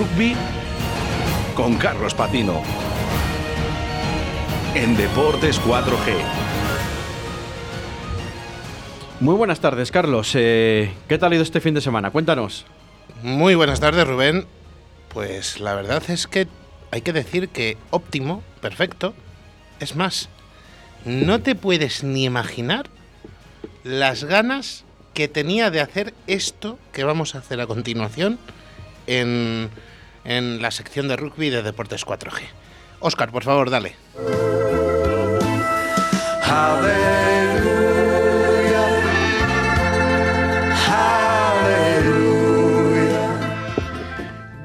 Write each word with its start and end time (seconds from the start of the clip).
rugby 0.00 0.34
con 1.54 1.76
Carlos 1.76 2.14
Patino. 2.14 2.62
En 4.74 4.96
Deportes 4.96 5.60
4G. 5.60 6.14
Muy 9.20 9.34
buenas 9.34 9.60
tardes, 9.60 9.90
Carlos. 9.90 10.32
Eh, 10.36 10.90
¿Qué 11.06 11.18
tal 11.18 11.32
ha 11.32 11.34
ido 11.34 11.42
este 11.42 11.60
fin 11.60 11.74
de 11.74 11.82
semana? 11.82 12.10
Cuéntanos. 12.12 12.64
Muy 13.22 13.54
buenas 13.54 13.80
tardes, 13.80 14.06
Rubén. 14.06 14.46
Pues 15.12 15.60
la 15.60 15.74
verdad 15.74 16.02
es 16.08 16.26
que 16.26 16.48
hay 16.92 17.02
que 17.02 17.12
decir 17.12 17.50
que 17.50 17.76
óptimo, 17.90 18.42
perfecto. 18.62 19.12
Es 19.80 19.96
más, 19.96 20.30
no 21.04 21.42
te 21.42 21.54
puedes 21.54 22.04
ni 22.04 22.24
imaginar 22.24 22.86
las 23.84 24.24
ganas 24.24 24.84
que 25.12 25.28
tenía 25.28 25.70
de 25.70 25.82
hacer 25.82 26.14
esto 26.26 26.78
que 26.90 27.04
vamos 27.04 27.34
a 27.34 27.38
hacer 27.40 27.60
a 27.60 27.66
continuación 27.66 28.38
en, 29.06 29.68
en 30.24 30.60
la 30.62 30.70
sección 30.70 31.08
de 31.08 31.16
rugby 31.16 31.50
de 31.50 31.62
Deportes 31.62 32.04
4G. 32.06 32.40
Oscar, 33.00 33.30
por 33.30 33.44
favor, 33.44 33.70
dale. 33.70 33.96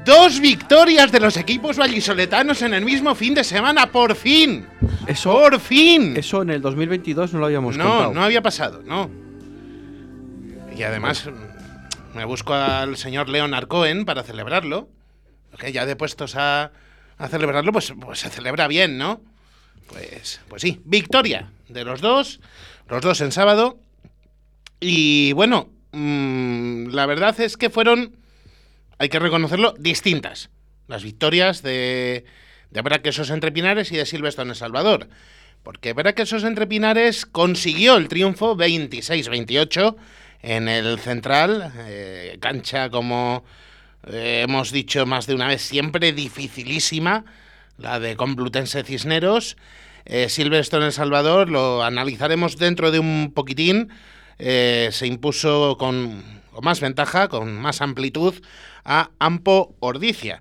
Dos 0.04 0.38
victorias 0.40 1.10
de 1.10 1.18
los 1.18 1.36
equipos 1.36 1.76
vallisoletanos 1.78 2.62
en 2.62 2.74
el 2.74 2.84
mismo 2.84 3.14
fin 3.16 3.34
de 3.34 3.42
semana, 3.42 3.90
por 3.90 4.14
fin. 4.14 4.64
Eso, 5.06 5.32
Por 5.32 5.58
fin. 5.60 6.16
eso 6.16 6.42
en 6.42 6.50
el 6.50 6.60
2022 6.62 7.32
no 7.32 7.40
lo 7.40 7.46
habíamos 7.46 7.76
no, 7.76 7.84
contado. 7.84 8.14
no 8.14 8.22
había 8.22 8.40
pasado, 8.42 8.82
no. 8.84 9.10
Y 10.76 10.82
además 10.84 11.28
me 12.14 12.24
busco 12.24 12.54
al 12.54 12.96
señor 12.96 13.28
Leonard 13.28 13.66
Cohen 13.66 14.04
para 14.04 14.22
celebrarlo. 14.22 14.88
Que 15.58 15.72
ya 15.72 15.86
de 15.86 15.96
puestos 15.96 16.36
a, 16.36 16.72
a 17.18 17.28
celebrarlo, 17.28 17.72
pues, 17.72 17.92
pues 18.00 18.20
se 18.20 18.30
celebra 18.30 18.68
bien, 18.68 18.98
¿no? 18.98 19.20
Pues, 19.88 20.40
pues 20.48 20.62
sí, 20.62 20.80
victoria 20.84 21.50
de 21.68 21.84
los 21.84 22.00
dos, 22.00 22.40
los 22.88 23.02
dos 23.02 23.20
en 23.20 23.32
sábado. 23.32 23.78
Y 24.80 25.32
bueno, 25.32 25.70
mm, 25.92 26.88
la 26.88 27.06
verdad 27.06 27.38
es 27.40 27.56
que 27.56 27.70
fueron, 27.70 28.16
hay 28.98 29.08
que 29.08 29.18
reconocerlo, 29.18 29.74
distintas. 29.78 30.50
Las 30.88 31.02
victorias 31.02 31.62
de, 31.62 32.24
de 32.70 32.80
Braquesos 32.82 33.30
entre 33.30 33.52
Pinares 33.52 33.90
y 33.92 33.96
de 33.96 34.06
Silverstone 34.06 34.50
en 34.50 34.54
Salvador. 34.54 35.08
Porque 35.62 35.92
Braquesos 35.94 36.44
entre 36.44 36.66
Pinares 36.66 37.26
consiguió 37.26 37.96
el 37.96 38.08
triunfo 38.08 38.56
26-28 38.56 39.96
en 40.42 40.68
el 40.68 41.00
central, 41.00 41.72
eh, 41.78 42.38
cancha 42.40 42.88
como 42.90 43.44
eh, 44.06 44.42
hemos 44.42 44.72
dicho 44.72 45.06
más 45.06 45.26
de 45.26 45.34
una 45.34 45.48
vez, 45.48 45.62
siempre 45.62 46.12
dificilísima, 46.12 47.24
la 47.78 48.00
de 48.00 48.16
Complutense 48.16 48.82
Cisneros. 48.84 49.56
Eh, 50.04 50.28
Silverstone 50.28 50.86
El 50.86 50.92
Salvador, 50.92 51.48
lo 51.50 51.82
analizaremos 51.82 52.56
dentro 52.56 52.90
de 52.90 53.00
un 53.00 53.32
poquitín, 53.34 53.88
eh, 54.38 54.88
se 54.92 55.06
impuso 55.06 55.76
con, 55.78 56.22
con 56.52 56.64
más 56.64 56.80
ventaja, 56.80 57.28
con 57.28 57.54
más 57.56 57.82
amplitud 57.82 58.34
a 58.84 59.10
Ampo 59.18 59.74
Ordicia. 59.80 60.40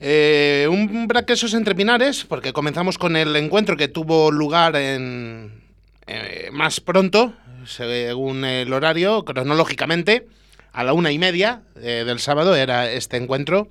Eh, 0.00 0.68
un 0.70 1.06
braquesos 1.06 1.54
entre 1.54 1.74
Pinares, 1.74 2.24
porque 2.24 2.52
comenzamos 2.52 2.98
con 2.98 3.16
el 3.16 3.34
encuentro 3.36 3.76
que 3.76 3.88
tuvo 3.88 4.30
lugar 4.30 4.76
en, 4.76 5.62
eh, 6.06 6.50
más 6.52 6.80
pronto, 6.80 7.34
según 7.64 8.44
el 8.44 8.72
horario, 8.72 9.24
cronológicamente, 9.24 10.26
a 10.74 10.84
la 10.84 10.92
una 10.92 11.10
y 11.12 11.18
media 11.18 11.62
eh, 11.76 12.02
del 12.04 12.18
sábado 12.18 12.54
era 12.56 12.90
este 12.90 13.16
encuentro, 13.16 13.68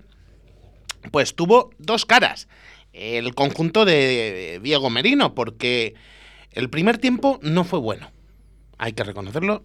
pues 1.11 1.35
tuvo 1.35 1.69
dos 1.77 2.05
caras. 2.05 2.47
El 2.93 3.35
conjunto 3.35 3.85
de 3.85 4.59
Diego 4.63 4.89
Merino, 4.89 5.35
porque 5.35 5.95
el 6.51 6.69
primer 6.69 6.97
tiempo 6.97 7.39
no 7.41 7.63
fue 7.63 7.79
bueno. 7.79 8.11
Hay 8.77 8.93
que 8.93 9.03
reconocerlo. 9.03 9.63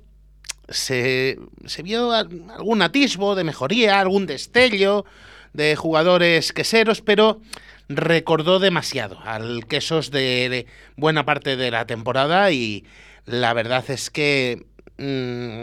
Se, 0.69 1.38
se 1.66 1.82
vio 1.82 2.12
al- 2.12 2.44
algún 2.54 2.82
atisbo 2.82 3.34
de 3.34 3.44
mejoría, 3.44 4.00
algún 4.00 4.27
destello 4.27 5.04
de 5.53 5.77
jugadores 5.77 6.53
queseros, 6.53 7.00
pero 7.03 7.41
recordó 7.88 8.59
demasiado 8.59 9.19
al 9.25 9.66
quesos 9.66 10.10
de 10.10 10.66
buena 10.97 11.25
parte 11.25 11.56
de 11.56 11.71
la 11.71 11.87
temporada 11.87 12.50
y 12.50 12.84
la 13.25 13.53
verdad 13.54 13.84
es 13.91 14.10
que 14.10 14.66
mm, 14.98 15.60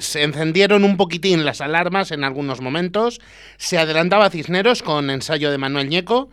se 0.00 0.22
encendieron 0.22 0.84
un 0.84 0.96
poquitín 0.96 1.44
las 1.44 1.60
alarmas 1.60 2.10
en 2.10 2.24
algunos 2.24 2.60
momentos. 2.60 3.20
Se 3.56 3.78
adelantaba 3.78 4.30
Cisneros 4.30 4.82
con 4.82 5.10
ensayo 5.10 5.50
de 5.50 5.58
Manuel 5.58 5.88
Ñeco. 5.88 6.30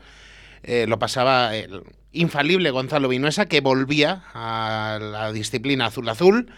eh, 0.64 0.86
lo 0.88 1.00
pasaba 1.00 1.56
el 1.56 1.84
infalible 2.12 2.72
Gonzalo 2.72 3.10
Vinuesa, 3.10 3.48
que 3.48 3.62
volvía 3.62 4.24
a 4.34 5.00
la 5.02 5.32
disciplina 5.32 5.88
azul-azul. 5.88 6.52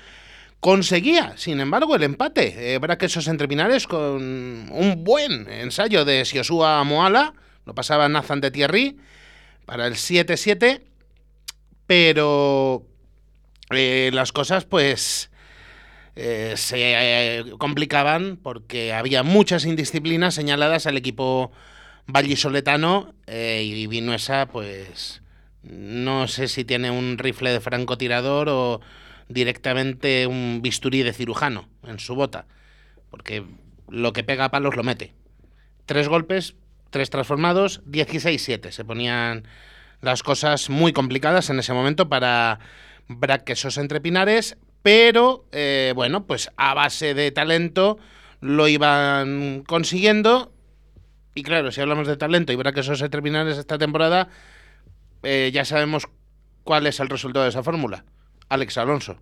Conseguía, 0.59 1.33
sin 1.38 1.59
embargo, 1.59 1.95
el 1.95 2.03
empate. 2.03 2.73
Eh, 2.73 2.77
Braquesos 2.79 3.27
entre 3.27 3.47
Pinares 3.47 3.85
con 3.88 4.69
un 4.71 5.03
buen 5.03 5.49
ensayo 5.51 6.05
de 6.05 6.25
Siosúa 6.25 6.83
Moala. 6.83 7.33
Lo 7.65 7.75
pasaba 7.75 8.09
Nathan 8.09 8.41
de 8.41 8.51
Thierry 8.51 8.97
para 9.65 9.88
el 9.88 9.95
7-7. 9.95 10.81
Pero 11.85 12.85
eh, 13.69 14.09
las 14.13 14.31
cosas, 14.31 14.65
pues, 14.65 15.26
eh, 16.19 16.53
se 16.57 16.78
eh, 16.79 17.45
complicaban 17.59 18.39
porque 18.41 18.91
había 18.91 19.22
muchas 19.22 19.66
indisciplinas 19.66 20.33
señaladas 20.33 20.88
al 20.88 20.97
equipo 20.97 21.51
vallisoletano 22.07 23.13
eh, 23.28 23.61
y 23.63 23.85
Vinuesa, 23.85 24.47
pues, 24.47 25.22
no 25.61 26.27
sé 26.27 26.47
si 26.47 26.66
tiene 26.66 26.89
un 26.89 27.19
rifle 27.19 27.51
de 27.51 27.59
francotirador 27.59 28.50
o 28.50 28.81
directamente 29.29 30.25
un 30.25 30.61
bisturí 30.63 31.03
de 31.03 31.13
cirujano 31.13 31.69
en 31.83 32.00
su 32.00 32.16
bota, 32.16 32.47
porque 33.11 33.44
lo 33.88 34.11
que 34.11 34.23
pega 34.23 34.45
a 34.45 34.51
palos 34.51 34.75
lo 34.75 34.83
mete. 34.83 35.13
Tres 35.85 36.07
golpes, 36.07 36.56
tres 36.89 37.11
transformados, 37.11 37.83
16-7. 37.85 38.72
Se 38.72 38.85
ponían 38.85 39.47
las 40.01 40.23
cosas 40.23 40.72
muy 40.72 40.94
complicadas 40.94 41.51
en 41.51 41.59
ese 41.59 41.73
momento 41.73 42.09
para 42.09 42.57
Braquesos 43.07 43.77
entre 43.77 44.01
Pinares, 44.01 44.57
pero 44.87 45.43
eh, 45.51 45.91
bueno, 45.97 46.25
pues 46.25 46.49
a 46.55 46.73
base 46.73 47.13
de 47.13 47.31
talento 47.31 47.97
lo 48.39 48.69
iban 48.69 49.63
consiguiendo. 49.67 50.53
Y 51.35 51.43
claro, 51.43 51.73
si 51.73 51.81
hablamos 51.81 52.07
de 52.07 52.15
talento 52.15 52.53
y 52.53 52.55
Braquesos 52.55 53.01
entre 53.01 53.21
Pinares 53.21 53.57
esta 53.57 53.77
temporada, 53.77 54.29
eh, 55.23 55.51
ya 55.53 55.65
sabemos 55.65 56.07
cuál 56.63 56.87
es 56.87 57.01
el 57.01 57.09
resultado 57.09 57.43
de 57.43 57.49
esa 57.49 57.63
fórmula. 57.63 58.05
Alex 58.47 58.77
Alonso. 58.77 59.17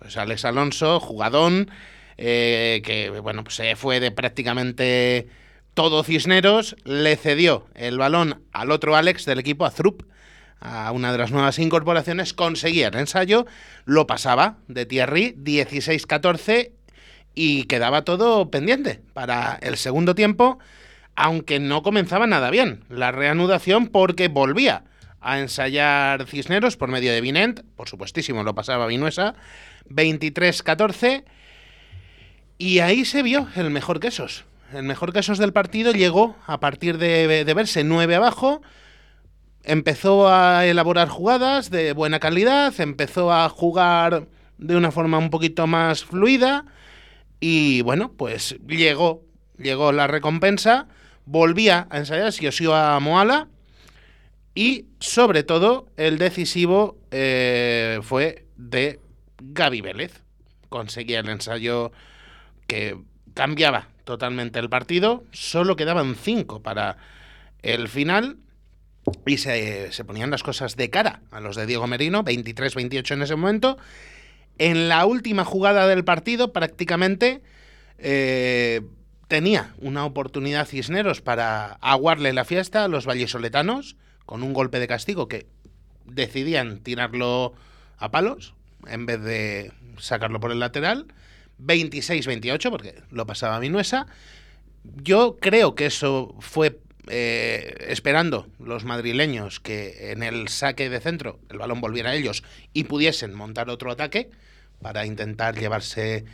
Pues 0.00 0.16
Alex 0.16 0.46
Alonso, 0.46 0.98
jugadón, 0.98 1.70
eh, 2.18 2.82
que 2.84 3.10
bueno, 3.20 3.44
pues 3.44 3.54
se 3.54 3.76
fue 3.76 4.00
de 4.00 4.10
prácticamente 4.10 5.28
todo 5.74 6.02
Cisneros, 6.02 6.74
le 6.82 7.14
cedió 7.14 7.68
el 7.76 7.98
balón 7.98 8.42
al 8.50 8.72
otro 8.72 8.96
Alex 8.96 9.26
del 9.26 9.38
equipo, 9.38 9.64
a 9.64 9.70
Zrup, 9.70 10.02
a 10.62 10.92
una 10.92 11.12
de 11.12 11.18
las 11.18 11.32
nuevas 11.32 11.58
incorporaciones, 11.58 12.32
conseguía 12.32 12.88
el 12.88 12.96
ensayo, 12.96 13.46
lo 13.84 14.06
pasaba 14.06 14.56
de 14.68 14.86
Thierry, 14.86 15.34
16-14, 15.36 16.70
y 17.34 17.64
quedaba 17.64 18.02
todo 18.02 18.50
pendiente 18.50 19.00
para 19.12 19.58
el 19.62 19.76
segundo 19.76 20.14
tiempo, 20.14 20.58
aunque 21.16 21.58
no 21.58 21.82
comenzaba 21.82 22.26
nada 22.26 22.50
bien 22.50 22.84
la 22.88 23.10
reanudación 23.10 23.88
porque 23.88 24.28
volvía 24.28 24.84
a 25.20 25.40
ensayar 25.40 26.26
Cisneros 26.26 26.76
por 26.76 26.88
medio 26.88 27.12
de 27.12 27.20
Vinent, 27.20 27.60
por 27.76 27.88
supuestísimo 27.88 28.42
lo 28.42 28.54
pasaba 28.54 28.86
Vinuesa, 28.86 29.34
23-14, 29.88 31.24
y 32.58 32.78
ahí 32.80 33.04
se 33.04 33.22
vio 33.22 33.48
el 33.56 33.70
mejor 33.70 33.98
quesos. 33.98 34.44
El 34.72 34.84
mejor 34.84 35.12
quesos 35.12 35.38
del 35.38 35.52
partido 35.52 35.92
llegó 35.92 36.36
a 36.46 36.60
partir 36.60 36.98
de, 36.98 37.44
de 37.44 37.54
verse 37.54 37.84
9 37.84 38.14
abajo, 38.14 38.62
empezó 39.64 40.28
a 40.28 40.66
elaborar 40.66 41.08
jugadas 41.08 41.70
de 41.70 41.92
buena 41.92 42.20
calidad, 42.20 42.72
empezó 42.80 43.32
a 43.32 43.48
jugar 43.48 44.28
de 44.58 44.76
una 44.76 44.90
forma 44.92 45.18
un 45.18 45.30
poquito 45.30 45.66
más 45.66 46.04
fluida, 46.04 46.66
y 47.40 47.82
bueno, 47.82 48.12
pues 48.16 48.56
llegó, 48.66 49.22
llegó 49.58 49.92
la 49.92 50.06
recompensa, 50.06 50.86
volvía 51.26 51.86
a 51.90 51.98
ensayar 51.98 52.32
Siosio 52.32 52.74
a 52.74 52.98
Moala, 53.00 53.48
y 54.54 54.86
sobre 55.00 55.44
todo, 55.44 55.86
el 55.96 56.18
decisivo 56.18 56.98
eh, 57.10 58.00
fue 58.02 58.46
de 58.56 59.00
Gaby 59.38 59.80
Vélez. 59.80 60.22
Conseguía 60.68 61.20
el 61.20 61.28
ensayo 61.28 61.92
que 62.66 62.98
cambiaba 63.34 63.88
totalmente 64.04 64.58
el 64.58 64.68
partido. 64.68 65.24
Solo 65.32 65.76
quedaban 65.76 66.16
cinco 66.16 66.62
para 66.62 66.98
el 67.62 67.88
final. 67.88 68.36
Y 69.26 69.38
se, 69.38 69.92
se 69.92 70.04
ponían 70.04 70.30
las 70.30 70.42
cosas 70.42 70.76
de 70.76 70.90
cara 70.90 71.22
a 71.30 71.40
los 71.40 71.56
de 71.56 71.66
Diego 71.66 71.86
Merino, 71.86 72.24
23-28 72.24 73.12
en 73.12 73.22
ese 73.22 73.36
momento. 73.36 73.78
En 74.58 74.88
la 74.88 75.06
última 75.06 75.44
jugada 75.44 75.86
del 75.88 76.04
partido, 76.04 76.52
prácticamente, 76.52 77.42
eh, 77.98 78.82
tenía 79.28 79.74
una 79.78 80.04
oportunidad 80.04 80.66
Cisneros 80.66 81.20
para 81.20 81.78
aguarle 81.80 82.32
la 82.32 82.44
fiesta 82.44 82.84
a 82.84 82.88
los 82.88 83.06
vallesoletanos 83.06 83.96
con 84.26 84.42
un 84.42 84.52
golpe 84.52 84.78
de 84.78 84.88
castigo 84.88 85.26
que 85.26 85.46
decidían 86.04 86.80
tirarlo 86.80 87.54
a 87.98 88.10
palos 88.10 88.54
en 88.86 89.06
vez 89.06 89.22
de 89.22 89.72
sacarlo 89.98 90.40
por 90.40 90.52
el 90.52 90.60
lateral. 90.60 91.06
26-28, 91.60 92.70
porque 92.70 93.02
lo 93.10 93.26
pasaba 93.26 93.60
Minuesa. 93.60 94.06
Yo 94.84 95.38
creo 95.40 95.74
que 95.74 95.86
eso 95.86 96.34
fue 96.40 96.78
eh, 97.08 97.86
esperando 97.88 98.46
los 98.58 98.84
madrileños 98.84 99.60
que 99.60 100.12
en 100.12 100.22
el 100.22 100.48
saque 100.48 100.88
de 100.88 101.00
centro 101.00 101.40
el 101.50 101.58
balón 101.58 101.80
volviera 101.80 102.10
a 102.10 102.14
ellos 102.14 102.44
y 102.72 102.84
pudiesen 102.84 103.34
montar 103.34 103.70
otro 103.70 103.90
ataque 103.90 104.30
para 104.80 105.06
intentar 105.06 105.58
llevarse 105.58 106.24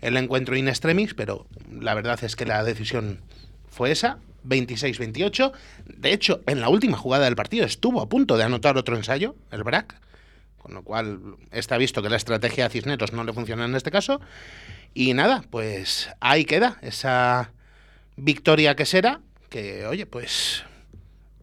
el 0.00 0.16
encuentro 0.16 0.56
in 0.56 0.68
extremis, 0.68 1.14
pero 1.14 1.46
la 1.70 1.94
verdad 1.94 2.22
es 2.22 2.36
que 2.36 2.46
la 2.46 2.62
decisión 2.62 3.20
fue 3.68 3.90
esa, 3.90 4.18
26-28. 4.44 5.52
De 5.86 6.12
hecho, 6.12 6.42
en 6.46 6.60
la 6.60 6.68
última 6.68 6.96
jugada 6.96 7.24
del 7.24 7.36
partido 7.36 7.66
estuvo 7.66 8.00
a 8.00 8.08
punto 8.08 8.36
de 8.36 8.44
anotar 8.44 8.76
otro 8.76 8.96
ensayo, 8.96 9.34
el 9.50 9.62
BRAC, 9.62 10.00
con 10.58 10.74
lo 10.74 10.82
cual 10.82 11.36
está 11.50 11.78
visto 11.78 12.02
que 12.02 12.08
la 12.08 12.16
estrategia 12.16 12.64
de 12.64 12.70
Cisneros 12.70 13.12
no 13.12 13.24
le 13.24 13.32
funciona 13.32 13.64
en 13.64 13.74
este 13.74 13.90
caso. 13.90 14.20
Y 14.94 15.14
nada, 15.14 15.44
pues 15.50 16.10
ahí 16.20 16.44
queda 16.44 16.78
esa 16.82 17.52
victoria 18.16 18.74
que 18.74 18.86
será, 18.86 19.20
que 19.48 19.86
oye, 19.86 20.06
pues 20.06 20.64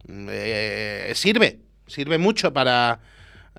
eh, 0.08 1.12
sirve, 1.14 1.58
sirve 1.86 2.18
mucho 2.18 2.52
para 2.52 3.00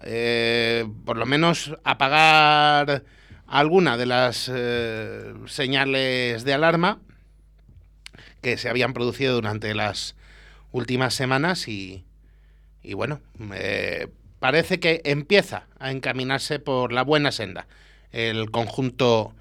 eh, 0.03 0.85
por 1.05 1.17
lo 1.17 1.25
menos 1.25 1.73
apagar 1.83 3.03
alguna 3.45 3.97
de 3.97 4.05
las 4.05 4.49
eh, 4.53 5.33
señales 5.47 6.44
de 6.44 6.53
alarma 6.53 6.99
que 8.41 8.57
se 8.57 8.69
habían 8.69 8.94
producido 8.94 9.35
durante 9.35 9.73
las 9.73 10.15
últimas 10.71 11.13
semanas 11.13 11.67
y, 11.67 12.05
y 12.83 12.94
bueno, 12.94 13.19
parece 14.39 14.79
que 14.79 15.01
empieza 15.05 15.65
a 15.79 15.91
encaminarse 15.91 16.59
por 16.59 16.94
la 16.94 17.03
buena 17.03 17.31
senda 17.31 17.67
el 18.11 18.51
conjunto 18.51 19.33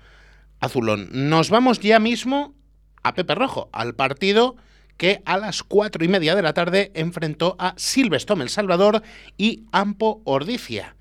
azulón. 0.61 1.09
Nos 1.13 1.51
vamos 1.51 1.81
ya 1.81 2.01
mismo 2.01 2.55
a 3.03 3.15
Pepe 3.15 3.35
Rojo, 3.35 3.69
al 3.73 3.95
partido 3.95 4.57
que 4.97 5.23
a 5.25 5.37
las 5.37 5.63
cuatro 5.63 6.05
y 6.05 6.09
media 6.09 6.35
de 6.35 6.43
la 6.43 6.55
tarde 6.55 6.91
enfrentó 6.95 7.57
a 7.59 7.75
Silvestre 7.77 8.41
El 8.41 8.49
Salvador 8.49 9.03
y 9.37 9.65
Ampo 9.73 10.23
Ordicia. 10.25 10.97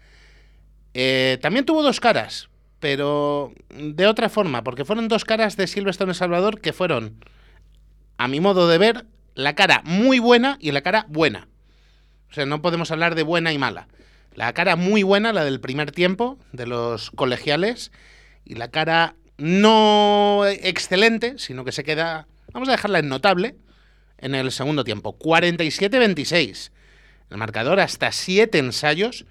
Eh, 0.93 1.37
también 1.41 1.65
tuvo 1.65 1.83
dos 1.83 1.99
caras, 1.99 2.49
pero 2.79 3.53
de 3.69 4.07
otra 4.07 4.29
forma, 4.29 4.63
porque 4.63 4.85
fueron 4.85 5.07
dos 5.07 5.25
caras 5.25 5.57
de 5.57 5.67
Silvestre 5.67 6.07
El 6.07 6.15
Salvador 6.15 6.61
que 6.61 6.73
fueron, 6.73 7.23
a 8.17 8.27
mi 8.27 8.39
modo 8.39 8.67
de 8.67 8.77
ver, 8.77 9.05
la 9.33 9.55
cara 9.55 9.81
muy 9.85 10.19
buena 10.19 10.57
y 10.59 10.71
la 10.71 10.81
cara 10.81 11.05
buena. 11.09 11.47
O 12.29 12.33
sea, 12.33 12.45
no 12.45 12.61
podemos 12.61 12.91
hablar 12.91 13.15
de 13.15 13.23
buena 13.23 13.53
y 13.53 13.57
mala. 13.57 13.87
La 14.33 14.53
cara 14.53 14.75
muy 14.75 15.03
buena, 15.03 15.31
la 15.31 15.45
del 15.45 15.61
primer 15.61 15.91
tiempo, 15.91 16.37
de 16.51 16.67
los 16.67 17.11
colegiales, 17.11 17.91
y 18.43 18.55
la 18.55 18.69
cara 18.69 19.15
no 19.37 20.45
excelente, 20.45 21.35
sino 21.37 21.63
que 21.63 21.71
se 21.71 21.83
queda, 21.83 22.27
vamos 22.51 22.67
a 22.69 22.73
dejarla 22.73 22.99
en 22.99 23.09
notable, 23.09 23.55
en 24.25 24.33
el 24.33 24.51
segundo 24.51 24.83
tiempo. 24.83 25.17
47-26. 25.19 26.71
El 27.29 27.37
marcador 27.37 27.79
hasta 27.79 28.11
siete 28.11 28.57
ensayos 28.57 29.25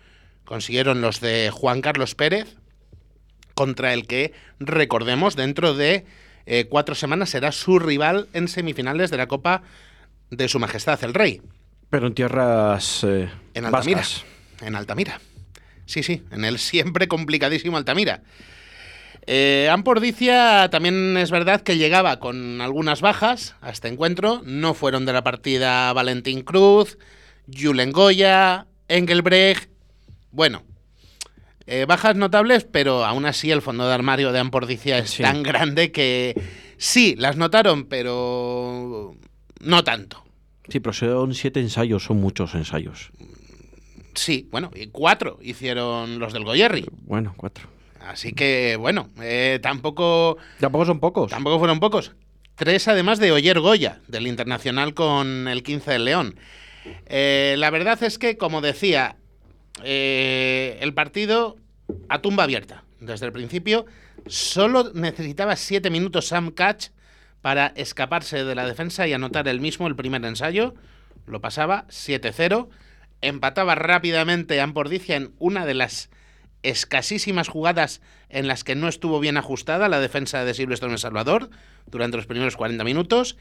consiguieron 0.44 1.00
los 1.00 1.20
de 1.20 1.50
Juan 1.52 1.80
Carlos 1.80 2.14
Pérez, 2.14 2.56
contra 3.54 3.92
el 3.92 4.06
que, 4.06 4.32
recordemos, 4.60 5.34
dentro 5.34 5.74
de 5.74 6.04
eh, 6.46 6.66
cuatro 6.68 6.94
semanas 6.94 7.30
será 7.30 7.50
su 7.50 7.78
rival 7.80 8.28
en 8.34 8.46
semifinales 8.46 9.10
de 9.10 9.16
la 9.16 9.26
Copa 9.26 9.62
de 10.30 10.46
Su 10.48 10.60
Majestad 10.60 11.02
el 11.02 11.14
Rey. 11.14 11.42
Pero 11.90 12.06
en 12.06 12.14
tierras... 12.14 13.02
Eh, 13.04 13.28
en 13.54 13.64
Altamira. 13.64 14.02
En 14.60 14.76
Altamira. 14.76 15.20
Sí, 15.86 16.02
sí, 16.04 16.22
en 16.30 16.44
el 16.44 16.58
siempre 16.58 17.08
complicadísimo 17.08 17.76
Altamira. 17.76 18.22
Eh, 19.26 19.68
Ampordicia 19.70 20.68
también 20.70 21.16
es 21.16 21.30
verdad 21.30 21.62
que 21.62 21.78
llegaba 21.78 22.18
con 22.18 22.60
algunas 22.60 23.00
bajas 23.00 23.56
a 23.60 23.70
este 23.70 23.88
encuentro. 23.88 24.42
No 24.44 24.74
fueron 24.74 25.06
de 25.06 25.12
la 25.12 25.24
partida 25.24 25.92
Valentín 25.92 26.42
Cruz, 26.42 26.98
Julen 27.52 27.92
Goya, 27.92 28.66
Engelbrecht. 28.88 29.70
Bueno, 30.30 30.62
eh, 31.66 31.86
bajas 31.86 32.16
notables, 32.16 32.64
pero 32.64 33.04
aún 33.04 33.24
así 33.24 33.50
el 33.50 33.62
fondo 33.62 33.86
de 33.86 33.94
armario 33.94 34.32
de 34.32 34.40
Ampordicia 34.40 34.98
es 34.98 35.16
tan 35.16 35.42
grande 35.42 35.92
que 35.92 36.34
sí, 36.76 37.14
las 37.16 37.36
notaron, 37.36 37.84
pero 37.84 39.14
no 39.60 39.84
tanto. 39.84 40.22
Sí, 40.68 40.80
pero 40.80 40.92
son 40.92 41.34
siete 41.34 41.60
ensayos, 41.60 42.04
son 42.04 42.18
muchos 42.20 42.54
ensayos. 42.54 43.10
Sí, 44.14 44.48
bueno, 44.50 44.70
y 44.74 44.88
cuatro 44.88 45.38
hicieron 45.42 46.18
los 46.18 46.32
del 46.32 46.44
Goyerri. 46.44 46.86
Bueno, 47.02 47.34
cuatro. 47.36 47.73
Así 48.06 48.32
que, 48.32 48.76
bueno, 48.76 49.08
eh, 49.20 49.58
tampoco... 49.62 50.36
Tampoco 50.60 50.84
son 50.84 51.00
pocos. 51.00 51.30
Tampoco 51.30 51.58
fueron 51.58 51.80
pocos. 51.80 52.12
Tres 52.54 52.86
además 52.86 53.18
de 53.18 53.32
Oyer 53.32 53.58
Goya, 53.58 54.00
del 54.06 54.26
Internacional 54.26 54.94
con 54.94 55.48
el 55.48 55.62
15 55.62 55.90
del 55.90 56.04
León. 56.04 56.36
Eh, 57.06 57.56
la 57.58 57.70
verdad 57.70 58.02
es 58.02 58.18
que, 58.18 58.36
como 58.36 58.60
decía, 58.60 59.16
eh, 59.82 60.78
el 60.80 60.94
partido 60.94 61.56
a 62.08 62.20
tumba 62.20 62.44
abierta. 62.44 62.84
Desde 63.00 63.26
el 63.26 63.32
principio, 63.32 63.86
solo 64.26 64.92
necesitaba 64.94 65.56
siete 65.56 65.90
minutos 65.90 66.28
Sam 66.28 66.52
Catch 66.52 66.88
para 67.42 67.66
escaparse 67.76 68.44
de 68.44 68.54
la 68.54 68.66
defensa 68.66 69.06
y 69.06 69.12
anotar 69.12 69.48
el 69.48 69.60
mismo 69.60 69.86
el 69.86 69.96
primer 69.96 70.24
ensayo. 70.24 70.74
Lo 71.26 71.40
pasaba 71.40 71.86
7-0. 71.88 72.68
Empataba 73.20 73.74
rápidamente 73.74 74.60
Ampordicia 74.60 75.16
en 75.16 75.34
una 75.38 75.66
de 75.66 75.74
las 75.74 76.10
escasísimas 76.64 77.48
jugadas 77.48 78.00
en 78.30 78.48
las 78.48 78.64
que 78.64 78.74
no 78.74 78.88
estuvo 78.88 79.20
bien 79.20 79.36
ajustada 79.36 79.88
la 79.88 80.00
defensa 80.00 80.44
de 80.44 80.54
Silvestre 80.54 80.90
El 80.90 80.98
Salvador 80.98 81.50
durante 81.86 82.16
los 82.16 82.26
primeros 82.26 82.56
40 82.56 82.82
minutos 82.84 83.36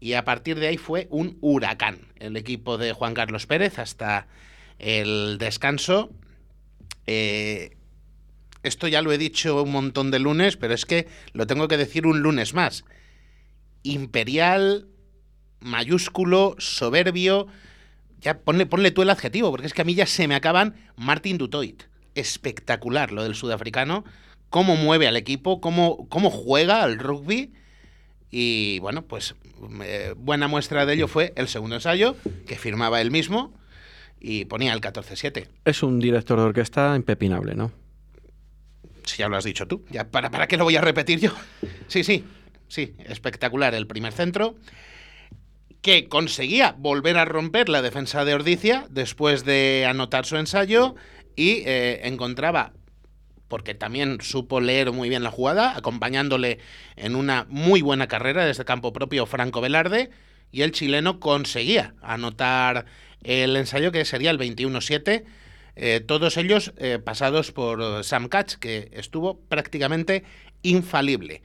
y 0.00 0.14
a 0.14 0.24
partir 0.24 0.58
de 0.58 0.66
ahí 0.66 0.76
fue 0.76 1.06
un 1.10 1.38
huracán 1.40 2.00
el 2.16 2.36
equipo 2.36 2.76
de 2.76 2.92
Juan 2.92 3.14
Carlos 3.14 3.46
Pérez 3.46 3.78
hasta 3.78 4.26
el 4.80 5.38
descanso. 5.38 6.10
Eh, 7.06 7.76
esto 8.64 8.88
ya 8.88 9.02
lo 9.02 9.12
he 9.12 9.18
dicho 9.18 9.62
un 9.62 9.70
montón 9.70 10.10
de 10.10 10.18
lunes, 10.18 10.56
pero 10.56 10.74
es 10.74 10.84
que 10.84 11.06
lo 11.32 11.46
tengo 11.46 11.68
que 11.68 11.76
decir 11.76 12.08
un 12.08 12.20
lunes 12.20 12.54
más. 12.54 12.84
Imperial, 13.84 14.88
mayúsculo, 15.60 16.56
soberbio. 16.58 17.46
Ya 18.20 18.40
ponle, 18.40 18.66
ponle 18.66 18.90
tú 18.90 19.02
el 19.02 19.10
adjetivo, 19.10 19.50
porque 19.50 19.68
es 19.68 19.74
que 19.74 19.82
a 19.82 19.84
mí 19.84 19.94
ya 19.94 20.06
se 20.06 20.26
me 20.26 20.34
acaban 20.34 20.74
Martin 20.96 21.38
Dutoit 21.38 21.84
espectacular 22.14 23.12
lo 23.12 23.22
del 23.22 23.34
sudafricano, 23.34 24.04
cómo 24.50 24.76
mueve 24.76 25.08
al 25.08 25.16
equipo, 25.16 25.60
cómo, 25.60 26.08
cómo 26.08 26.30
juega 26.30 26.82
al 26.82 26.98
rugby. 26.98 27.52
Y 28.30 28.78
bueno, 28.80 29.02
pues 29.02 29.34
eh, 29.82 30.14
buena 30.16 30.48
muestra 30.48 30.86
de 30.86 30.94
ello 30.94 31.08
fue 31.08 31.32
el 31.36 31.48
segundo 31.48 31.76
ensayo, 31.76 32.16
que 32.46 32.56
firmaba 32.56 33.00
él 33.00 33.10
mismo 33.10 33.52
y 34.20 34.46
ponía 34.46 34.72
el 34.72 34.80
14-7. 34.80 35.48
Es 35.64 35.82
un 35.82 36.00
director 36.00 36.38
de 36.38 36.44
orquesta 36.44 36.94
impepinable, 36.96 37.54
¿no? 37.54 37.72
Si 39.04 39.18
ya 39.18 39.28
lo 39.28 39.36
has 39.36 39.44
dicho 39.44 39.68
tú, 39.68 39.84
ya 39.90 40.10
para, 40.10 40.30
¿para 40.30 40.46
qué 40.46 40.56
lo 40.56 40.64
voy 40.64 40.76
a 40.76 40.80
repetir 40.80 41.20
yo? 41.20 41.30
Sí, 41.88 42.04
sí, 42.04 42.24
sí, 42.68 42.94
espectacular 43.06 43.74
el 43.74 43.86
primer 43.86 44.12
centro 44.12 44.56
que 45.82 46.08
conseguía 46.08 46.74
volver 46.78 47.18
a 47.18 47.26
romper 47.26 47.68
la 47.68 47.82
defensa 47.82 48.24
de 48.24 48.32
Ordicia 48.32 48.86
después 48.88 49.44
de 49.44 49.84
anotar 49.86 50.24
su 50.24 50.38
ensayo 50.38 50.94
y 51.36 51.62
eh, 51.66 52.00
encontraba, 52.04 52.72
porque 53.48 53.74
también 53.74 54.18
supo 54.20 54.60
leer 54.60 54.92
muy 54.92 55.08
bien 55.08 55.22
la 55.22 55.30
jugada, 55.30 55.76
acompañándole 55.76 56.58
en 56.96 57.16
una 57.16 57.46
muy 57.48 57.82
buena 57.82 58.08
carrera 58.08 58.44
desde 58.44 58.64
campo 58.64 58.92
propio 58.92 59.26
Franco 59.26 59.60
Velarde, 59.60 60.10
y 60.50 60.62
el 60.62 60.72
chileno 60.72 61.20
conseguía 61.20 61.94
anotar 62.00 62.86
el 63.22 63.56
ensayo 63.56 63.90
que 63.90 64.04
sería 64.04 64.30
el 64.30 64.38
21-7. 64.38 65.24
Eh, 65.76 66.00
todos 66.06 66.36
ellos 66.36 66.72
eh, 66.76 67.00
pasados 67.04 67.50
por 67.50 68.04
Sam 68.04 68.28
Katz, 68.28 68.56
que 68.56 68.90
estuvo 68.92 69.40
prácticamente 69.40 70.22
infalible. 70.62 71.42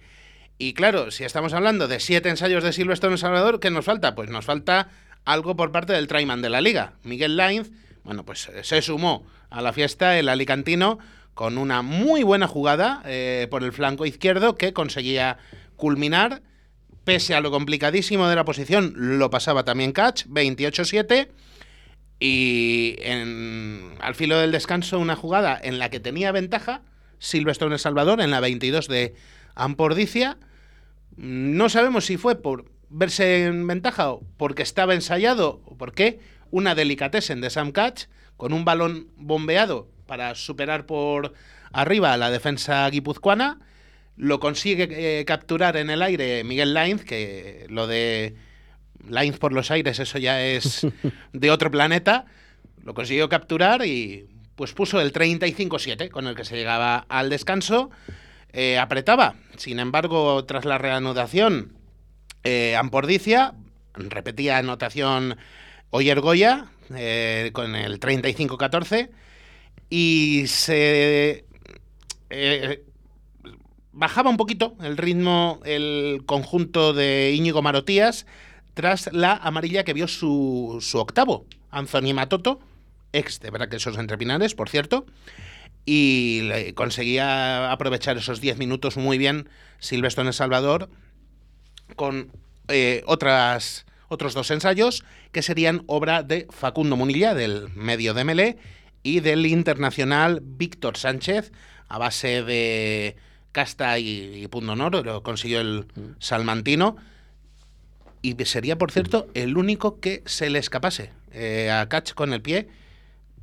Y 0.59 0.73
claro, 0.73 1.09
si 1.09 1.23
estamos 1.23 1.53
hablando 1.53 1.87
de 1.87 1.99
siete 1.99 2.29
ensayos 2.29 2.63
de 2.63 2.73
Silvestre 2.73 3.09
en 3.09 3.17
Salvador, 3.17 3.59
¿qué 3.59 3.71
nos 3.71 3.85
falta? 3.85 4.13
Pues 4.13 4.29
nos 4.29 4.45
falta 4.45 4.89
algo 5.25 5.55
por 5.55 5.71
parte 5.71 5.93
del 5.93 6.07
Traiman 6.07 6.41
de 6.41 6.49
la 6.49 6.59
liga. 6.59 6.93
Miguel 7.03 7.37
Lainz, 7.37 7.71
bueno, 8.03 8.25
pues 8.25 8.49
se 8.61 8.81
sumó 8.81 9.25
a 9.49 9.61
la 9.61 9.73
fiesta 9.73 10.17
el 10.17 10.29
alicantino 10.29 10.99
con 11.33 11.57
una 11.57 11.81
muy 11.81 12.23
buena 12.23 12.47
jugada 12.47 13.01
eh, 13.05 13.47
por 13.49 13.63
el 13.63 13.71
flanco 13.71 14.05
izquierdo 14.05 14.55
que 14.55 14.73
conseguía 14.73 15.37
culminar. 15.75 16.41
Pese 17.05 17.33
a 17.33 17.41
lo 17.41 17.49
complicadísimo 17.49 18.27
de 18.27 18.35
la 18.35 18.45
posición, 18.45 18.93
lo 18.95 19.29
pasaba 19.29 19.63
también 19.63 19.93
Catch, 19.93 20.25
28-7. 20.25 21.29
Y 22.19 22.97
al 24.01 24.15
filo 24.15 24.37
del 24.37 24.51
descanso, 24.51 24.99
una 24.99 25.15
jugada 25.15 25.57
en 25.63 25.79
la 25.79 25.89
que 25.89 26.01
tenía 26.01 26.33
ventaja 26.33 26.81
Silvestre 27.19 27.67
en 27.67 27.73
El 27.73 27.79
Salvador, 27.79 28.21
en 28.21 28.31
la 28.31 28.39
22 28.39 28.87
de 28.87 29.13
Ampordicia. 29.55 30.37
No 31.15 31.69
sabemos 31.69 32.05
si 32.05 32.17
fue 32.17 32.35
por 32.41 32.65
verse 32.89 33.45
en 33.45 33.67
ventaja 33.67 34.11
o 34.11 34.23
porque 34.37 34.63
estaba 34.63 34.95
ensayado 34.95 35.61
o 35.65 35.77
por 35.77 35.93
qué. 35.93 36.19
Una 36.51 36.75
delicatessen 36.75 37.41
de 37.41 37.49
Sam 37.49 37.71
Catch 37.71 38.05
con 38.37 38.53
un 38.53 38.65
balón 38.65 39.07
bombeado 39.17 39.89
para 40.05 40.33
superar 40.35 40.85
por 40.85 41.33
arriba 41.71 42.13
a 42.13 42.17
la 42.17 42.31
defensa 42.31 42.89
guipuzcoana. 42.89 43.59
Lo 44.15 44.39
consigue 44.39 44.87
eh, 44.91 45.25
capturar 45.25 45.77
en 45.77 45.89
el 45.89 46.01
aire 46.01 46.43
Miguel 46.43 46.73
Lainz, 46.73 47.03
que 47.03 47.65
lo 47.69 47.87
de 47.87 48.35
Lainz 49.07 49.37
por 49.37 49.53
los 49.53 49.71
aires, 49.71 49.99
eso 49.99 50.17
ya 50.17 50.43
es 50.43 50.85
de 51.33 51.51
otro 51.51 51.71
planeta. 51.71 52.25
Lo 52.83 52.93
consiguió 52.93 53.29
capturar 53.29 53.85
y 53.85 54.27
pues 54.55 54.73
puso 54.73 54.99
el 54.99 55.13
35-7 55.13 56.09
con 56.09 56.27
el 56.27 56.35
que 56.35 56.43
se 56.43 56.57
llegaba 56.57 57.05
al 57.07 57.29
descanso. 57.29 57.91
Eh, 58.51 58.77
apretaba, 58.77 59.35
sin 59.57 59.79
embargo, 59.79 60.43
tras 60.45 60.65
la 60.65 60.77
reanudación, 60.77 61.77
eh, 62.43 62.75
Ampordicia 62.75 63.53
repetía 63.93 64.57
anotación 64.57 65.37
Oyer 65.91 66.19
Goya 66.21 66.67
eh, 66.95 67.51
con 67.53 67.75
el 67.75 67.99
35-14 67.99 69.09
y 69.89 70.43
se 70.47 71.45
eh, 72.29 72.83
bajaba 73.91 74.29
un 74.29 74.37
poquito 74.37 74.75
el 74.81 74.97
ritmo 74.97 75.59
el 75.65 76.23
conjunto 76.25 76.93
de 76.93 77.33
Íñigo 77.35 77.61
Marotías 77.61 78.25
tras 78.73 79.11
la 79.11 79.33
amarilla 79.33 79.83
que 79.83 79.93
vio 79.93 80.07
su, 80.07 80.77
su 80.79 80.99
octavo, 80.99 81.45
Anthony 81.69 82.13
Matoto, 82.13 82.59
ex 83.11 83.39
de 83.39 83.49
Braquesos 83.49 83.97
Entre 83.97 84.17
Pinares, 84.17 84.55
por 84.55 84.69
cierto, 84.69 85.05
y 85.85 86.71
conseguía 86.73 87.71
aprovechar 87.71 88.17
esos 88.17 88.39
10 88.39 88.57
minutos 88.57 88.95
muy 88.95 89.17
bien 89.17 89.49
Silvestre 89.79 90.21
en 90.21 90.27
El 90.27 90.33
Salvador 90.33 90.89
con 91.95 92.31
eh, 92.67 93.03
otras, 93.07 93.85
otros 94.09 94.33
dos 94.33 94.51
ensayos 94.51 95.05
que 95.31 95.41
serían 95.41 95.83
obra 95.87 96.23
de 96.23 96.47
Facundo 96.49 96.97
Munilla, 96.97 97.33
del 97.33 97.69
medio 97.69 98.13
de 98.13 98.23
Melé, 98.25 98.57
y 99.01 99.21
del 99.21 99.45
internacional 99.45 100.41
Víctor 100.43 100.97
Sánchez, 100.97 101.51
a 101.87 101.97
base 101.97 102.43
de 102.43 103.15
casta 103.51 103.97
y, 103.97 104.43
y 104.43 104.47
punto 104.47 104.73
honor, 104.73 105.05
lo 105.05 105.23
consiguió 105.23 105.61
el 105.61 105.87
salmantino. 106.19 106.97
Y 108.21 108.35
sería, 108.43 108.77
por 108.77 108.91
cierto, 108.91 109.27
el 109.33 109.57
único 109.57 109.99
que 109.99 110.21
se 110.25 110.49
le 110.49 110.59
escapase 110.59 111.11
eh, 111.31 111.71
a 111.71 111.87
Catch 111.87 112.13
con 112.13 112.33
el 112.33 112.41
pie. 112.41 112.67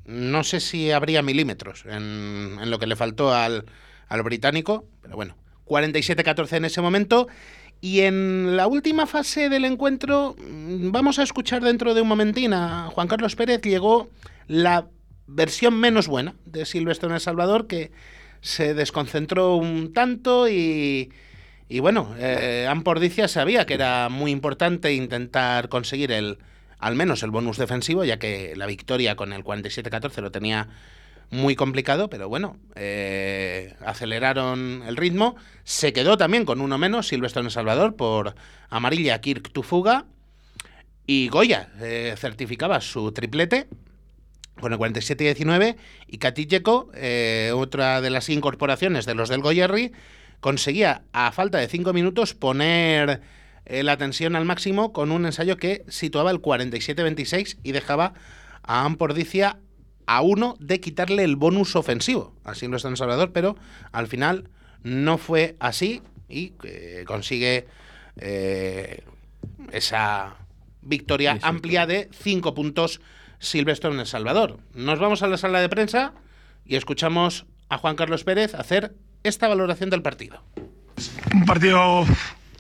No 0.05 0.45
sé 0.45 0.61
si 0.61 0.91
habría 0.91 1.23
milímetros 1.23 1.85
en, 1.87 2.59
en 2.61 2.71
lo 2.71 2.79
que 2.79 2.87
le 2.87 2.95
faltó 2.95 3.35
al, 3.35 3.65
al 4.09 4.23
británico, 4.23 4.85
pero 5.03 5.17
bueno, 5.17 5.37
47-14 5.67 6.59
en 6.59 6.65
ese 6.67 6.81
momento. 6.81 7.27
Y 7.87 8.00
en 8.00 8.57
la 8.57 8.66
última 8.66 9.07
fase 9.07 9.49
del 9.49 9.64
encuentro, 9.64 10.35
mm, 10.40 10.90
vamos 10.90 11.21
a 11.21 11.23
escuchar 11.23 11.62
dentro 11.62 11.95
de 11.95 12.00
un 12.00 12.09
momentín 12.09 12.52
a 12.52 12.90
Juan 12.93 13.07
Carlos 13.07 13.37
Pérez, 13.37 13.62
llegó 13.62 14.11
la 14.49 14.88
versión 15.28 15.78
menos 15.78 16.09
buena 16.09 16.35
de 16.47 16.66
Silvestre 16.66 17.09
en 17.09 17.14
El 17.14 17.21
Salvador, 17.21 17.69
que 17.69 17.93
se 18.40 18.75
desconcentró 18.75 19.55
un 19.55 19.93
tanto 19.93 20.49
y, 20.49 21.12
y 21.69 21.78
bueno, 21.78 22.12
eh, 22.19 22.66
Ampordicia 22.69 23.28
sabía 23.28 23.66
que 23.66 23.75
era 23.75 24.09
muy 24.09 24.33
importante 24.33 24.93
intentar 24.93 25.69
conseguir 25.69 26.11
el 26.11 26.38
al 26.81 26.97
menos 26.97 27.23
el 27.23 27.31
bonus 27.31 27.57
defensivo, 27.57 28.05
ya 28.05 28.19
que 28.19 28.55
la 28.57 28.66
victoria 28.66 29.14
con 29.14 29.33
el 29.33 29.45
47-14 29.45 30.23
lo 30.23 30.33
tenía 30.33 30.66
muy 31.30 31.56
complicado, 31.56 32.09
pero 32.09 32.28
bueno, 32.28 32.56
eh, 32.75 33.75
aceleraron 33.85 34.83
el 34.87 34.97
ritmo. 34.97 35.37
Se 35.64 35.92
quedó 35.92 36.16
también 36.16 36.45
con 36.45 36.61
uno 36.61 36.78
menos 36.78 37.09
Silvestre 37.09 37.40
en 37.40 37.47
El 37.47 37.52
Salvador 37.52 37.97
por 37.97 38.35
amarilla 38.68 39.21
Kirk 39.21 39.52
Tufuga. 39.52 40.06
Y 41.06 41.28
Goya 41.28 41.68
eh, 41.80 42.14
certificaba 42.16 42.80
su 42.80 43.12
triplete 43.12 43.68
con 44.61 44.73
el 44.73 44.78
47-19 44.78 45.76
y 46.06 46.18
Katilleco, 46.18 46.90
eh, 46.95 47.52
otra 47.54 48.00
de 48.00 48.11
las 48.11 48.28
incorporaciones 48.28 49.06
de 49.06 49.14
los 49.14 49.28
del 49.28 49.42
Goyerri, 49.42 49.92
conseguía 50.40 51.02
a 51.12 51.33
falta 51.33 51.59
de 51.59 51.68
5 51.68 51.92
minutos 51.92 52.35
poner 52.35 53.21
eh, 53.64 53.83
la 53.83 53.97
tensión 53.97 54.37
al 54.37 54.45
máximo 54.45 54.92
con 54.92 55.12
un 55.12 55.26
ensayo 55.26 55.56
que 55.56 55.85
situaba 55.88 56.30
el 56.30 56.40
47-26 56.40 57.59
y 57.62 57.73
dejaba 57.73 58.14
a 58.62 58.85
Ampordicia 58.85 59.59
a 60.07 60.23
uno 60.23 60.57
de 60.61 60.81
quitarle 60.81 61.25
el 61.25 61.37
bonus 61.37 61.77
ofensivo. 61.77 62.35
Así 62.45 62.67
lo 62.69 62.77
está 62.77 62.89
en 62.89 62.97
Salvador, 62.97 63.33
pero 63.33 63.57
al 63.93 64.07
final 64.07 64.49
no 64.83 65.19
fue 65.19 65.57
así 65.59 66.03
y 66.29 66.53
eh, 66.63 67.05
consigue 67.07 67.67
eh, 68.17 69.03
esa 69.73 70.37
victoria 70.83 71.35
Sí, 71.35 71.41
sí, 71.41 71.47
amplia 71.47 71.87
de 71.87 72.09
5 72.23 72.55
puntos 72.55 73.01
Silvestre 73.39 73.91
en 73.91 74.01
El 74.01 74.07
Salvador. 74.07 74.59
Nos 74.75 74.99
vamos 74.99 75.23
a 75.23 75.27
la 75.27 75.37
sala 75.37 75.61
de 75.61 75.69
prensa 75.69 76.13
y 76.65 76.77
escuchamos 76.77 77.47
a 77.69 77.79
Juan 77.79 77.97
Carlos 77.97 78.25
Pérez 78.25 78.55
hacer 78.55 78.95
esta 79.25 79.49
valoración 79.49 79.91
del 79.91 80.03
partido. 80.03 80.43
un 81.35 81.45
partido 81.45 82.07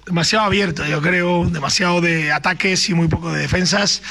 demasiado 0.04 0.44
abierto, 0.44 0.84
yo 0.86 1.00
creo, 1.00 1.46
demasiado 1.46 2.00
de 2.00 2.32
ataques 2.32 2.88
y 2.88 2.94
muy 2.94 3.08
poco 3.08 3.32
de 3.32 3.40
defensas. 3.40 4.02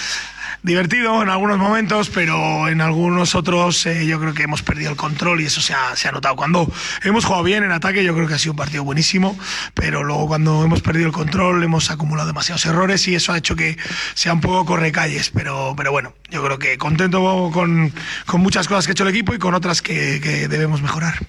Divertido 0.65 1.22
en 1.22 1.29
algunos 1.29 1.60
momentos, 1.60 2.10
pero 2.10 2.67
en 2.67 2.81
algunos 2.81 3.36
otros 3.36 3.86
eh, 3.86 4.07
yo 4.07 4.19
creo 4.19 4.34
que 4.34 4.41
hemos 4.41 4.63
perdido 4.63 4.89
el 4.89 4.98
control 4.98 5.41
y 5.41 5.45
eso 5.45 5.62
se 5.62 5.75
ha, 5.75 5.95
se 5.95 6.07
ha 6.07 6.12
notado. 6.12 6.36
Cuando 6.36 6.67
hemos 7.03 7.24
jugado 7.24 7.43
bien 7.43 7.63
en 7.63 7.72
ataque, 7.72 8.03
yo 8.03 8.15
creo 8.15 8.27
que 8.27 8.34
ha 8.34 8.39
sido 8.39 8.53
un 8.53 8.57
partido 8.57 8.84
buenísimo, 8.84 9.38
pero 9.75 10.03
luego 10.03 10.25
cuando 10.25 10.63
hemos 10.63 10.81
perdido 10.81 11.05
el 11.05 11.13
control 11.13 11.63
hemos 11.63 11.91
acumulado 11.91 12.25
demasiados 12.25 12.65
errores 12.65 13.07
y 13.07 13.13
eso 13.13 13.31
ha 13.31 13.38
hecho 13.38 13.55
que 13.55 13.77
sea 14.15 14.34
un 14.34 14.41
poco 14.41 14.65
correcalles. 14.65 15.29
Pero, 15.29 15.75
pero 15.77 15.91
bueno, 15.91 16.15
yo 16.31 16.43
creo 16.43 16.57
que 16.57 16.79
contento 16.79 17.51
con, 17.53 17.93
con 18.25 18.41
muchas 18.41 18.67
cosas 18.67 18.88
que 18.88 18.91
ha 18.91 18.93
hecho 18.93 19.03
el 19.03 19.10
equipo 19.12 19.36
y 19.36 19.38
con 19.38 19.53
otras 19.53 19.84
que, 19.84 20.19
debemos 20.50 20.81
mejorar. 20.81 21.27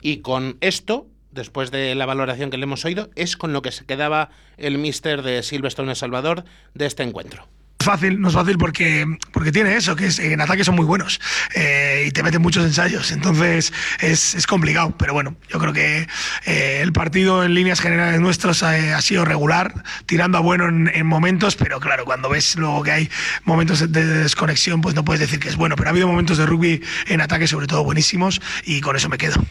Y 0.00 0.18
con 0.18 0.58
esto, 0.60 1.08
después 1.32 1.72
de 1.72 1.96
la 1.96 2.06
valoración 2.06 2.50
que 2.50 2.58
le 2.58 2.62
hemos 2.62 2.84
oído, 2.84 3.10
es 3.16 3.36
con 3.36 3.52
lo 3.52 3.62
que 3.62 3.72
se 3.72 3.84
quedaba 3.84 4.30
el 4.58 4.78
mister 4.78 5.22
de 5.22 5.42
Silvestre 5.42 5.82
en 5.82 5.90
El 5.90 5.96
Salvador 5.96 6.44
de 6.74 6.86
este 6.86 7.02
encuentro. 7.02 7.48
Fácil, 7.84 8.18
no 8.18 8.28
es 8.28 8.34
fácil 8.34 8.56
porque, 8.56 9.04
porque 9.30 9.52
tiene 9.52 9.76
eso, 9.76 9.94
que 9.94 10.06
es, 10.06 10.18
en 10.18 10.40
ataque 10.40 10.64
son 10.64 10.74
muy 10.74 10.86
buenos 10.86 11.20
eh, 11.54 12.04
y 12.06 12.12
te 12.12 12.22
meten 12.22 12.40
muchos 12.40 12.64
ensayos, 12.64 13.12
entonces 13.12 13.74
es, 14.00 14.34
es 14.34 14.46
complicado, 14.46 14.94
pero 14.96 15.12
bueno, 15.12 15.36
yo 15.50 15.58
creo 15.58 15.74
que 15.74 16.08
eh, 16.46 16.80
el 16.80 16.94
partido 16.94 17.44
en 17.44 17.52
líneas 17.52 17.80
generales 17.80 18.22
nuestros 18.22 18.62
eh, 18.62 18.94
ha 18.94 19.02
sido 19.02 19.26
regular, 19.26 19.84
tirando 20.06 20.38
a 20.38 20.40
bueno 20.40 20.66
en, 20.66 20.90
en, 20.94 21.06
momentos, 21.06 21.56
pero 21.56 21.78
claro, 21.78 22.06
cuando 22.06 22.30
ves 22.30 22.56
luego 22.56 22.82
que 22.82 22.90
hay 22.90 23.10
momentos 23.44 23.80
de, 23.80 23.88
de 23.88 24.06
desconexión, 24.06 24.80
pues 24.80 24.94
no 24.94 25.04
puedes 25.04 25.20
decir 25.20 25.38
que 25.38 25.50
es 25.50 25.56
bueno, 25.56 25.76
pero 25.76 25.90
ha 25.90 25.92
habido 25.92 26.08
momentos 26.08 26.38
de 26.38 26.46
rugby 26.46 26.82
en 27.06 27.20
ataque 27.20 27.46
sobre 27.46 27.66
todo 27.66 27.84
buenísimos 27.84 28.40
y 28.64 28.80
con 28.80 28.96
eso 28.96 29.10
me 29.10 29.18
quedo. 29.18 29.44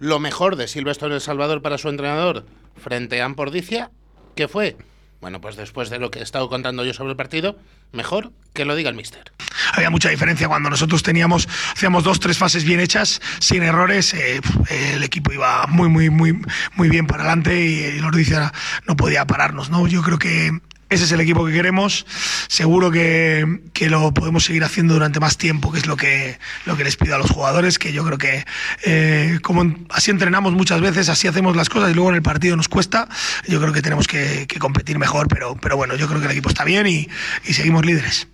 Lo 0.00 0.18
mejor 0.18 0.56
de 0.56 0.66
Silvestre 0.66 1.14
El 1.14 1.20
Salvador 1.20 1.62
para 1.62 1.78
su 1.78 1.88
entrenador 1.88 2.46
frente 2.82 3.22
a 3.22 3.26
Ampordicia, 3.26 3.92
¿qué 4.34 4.48
fue? 4.48 4.76
Bueno, 5.22 5.40
pues 5.40 5.54
después 5.54 5.88
de 5.88 6.00
lo 6.00 6.10
que 6.10 6.18
he 6.18 6.22
estado 6.22 6.48
contando 6.48 6.84
yo 6.84 6.92
sobre 6.92 7.12
el 7.12 7.16
partido, 7.16 7.56
mejor 7.92 8.32
que 8.52 8.64
lo 8.64 8.74
diga 8.74 8.90
el 8.90 8.96
mister. 8.96 9.30
Había 9.72 9.88
mucha 9.88 10.08
diferencia 10.08 10.48
cuando 10.48 10.68
nosotros 10.68 11.04
teníamos, 11.04 11.48
hacíamos 11.76 12.02
dos, 12.02 12.18
tres 12.18 12.38
fases 12.38 12.64
bien 12.64 12.80
hechas, 12.80 13.22
sin 13.38 13.62
errores, 13.62 14.14
eh, 14.14 14.40
el 14.68 15.04
equipo 15.04 15.32
iba 15.32 15.64
muy, 15.68 15.88
muy, 15.88 16.10
muy, 16.10 16.36
muy 16.74 16.88
bien 16.88 17.06
para 17.06 17.22
adelante 17.22 17.64
y, 17.64 17.84
y 17.84 18.00
Lordicia 18.00 18.52
no 18.88 18.96
podía 18.96 19.24
pararnos, 19.24 19.70
¿no? 19.70 19.86
Yo 19.86 20.02
creo 20.02 20.18
que 20.18 20.60
ese 20.92 21.04
es 21.04 21.12
el 21.12 21.20
equipo 21.20 21.46
que 21.46 21.52
queremos. 21.52 22.06
Seguro 22.48 22.90
que, 22.90 23.60
que, 23.72 23.88
lo 23.88 24.12
podemos 24.12 24.44
seguir 24.44 24.64
haciendo 24.64 24.94
durante 24.94 25.20
más 25.20 25.36
tiempo, 25.36 25.72
que 25.72 25.78
es 25.78 25.86
lo 25.86 25.96
que, 25.96 26.38
lo 26.66 26.76
que 26.76 26.84
les 26.84 26.96
pido 26.96 27.14
a 27.14 27.18
los 27.18 27.30
jugadores, 27.30 27.78
que 27.78 27.92
yo 27.92 28.04
creo 28.04 28.18
que 28.18 28.44
eh, 28.84 29.38
como 29.42 29.74
así 29.90 30.10
entrenamos 30.10 30.52
muchas 30.52 30.80
veces, 30.80 31.08
así 31.08 31.28
hacemos 31.28 31.56
las 31.56 31.68
cosas 31.68 31.90
y 31.90 31.94
luego 31.94 32.10
en 32.10 32.16
el 32.16 32.22
partido 32.22 32.56
nos 32.56 32.68
cuesta, 32.68 33.08
yo 33.48 33.60
creo 33.60 33.72
que 33.72 33.82
tenemos 33.82 34.06
que, 34.06 34.46
competir 34.58 34.98
mejor, 34.98 35.28
pero, 35.28 35.56
pero 35.56 35.76
bueno, 35.76 35.96
yo 35.96 36.06
creo 36.06 36.20
que 36.20 36.26
el 36.26 36.32
equipo 36.32 36.48
está 36.48 36.64
bien 36.64 36.86
y, 36.86 37.08
y 37.44 37.52
seguimos 37.54 37.84
líderes. 37.84 38.28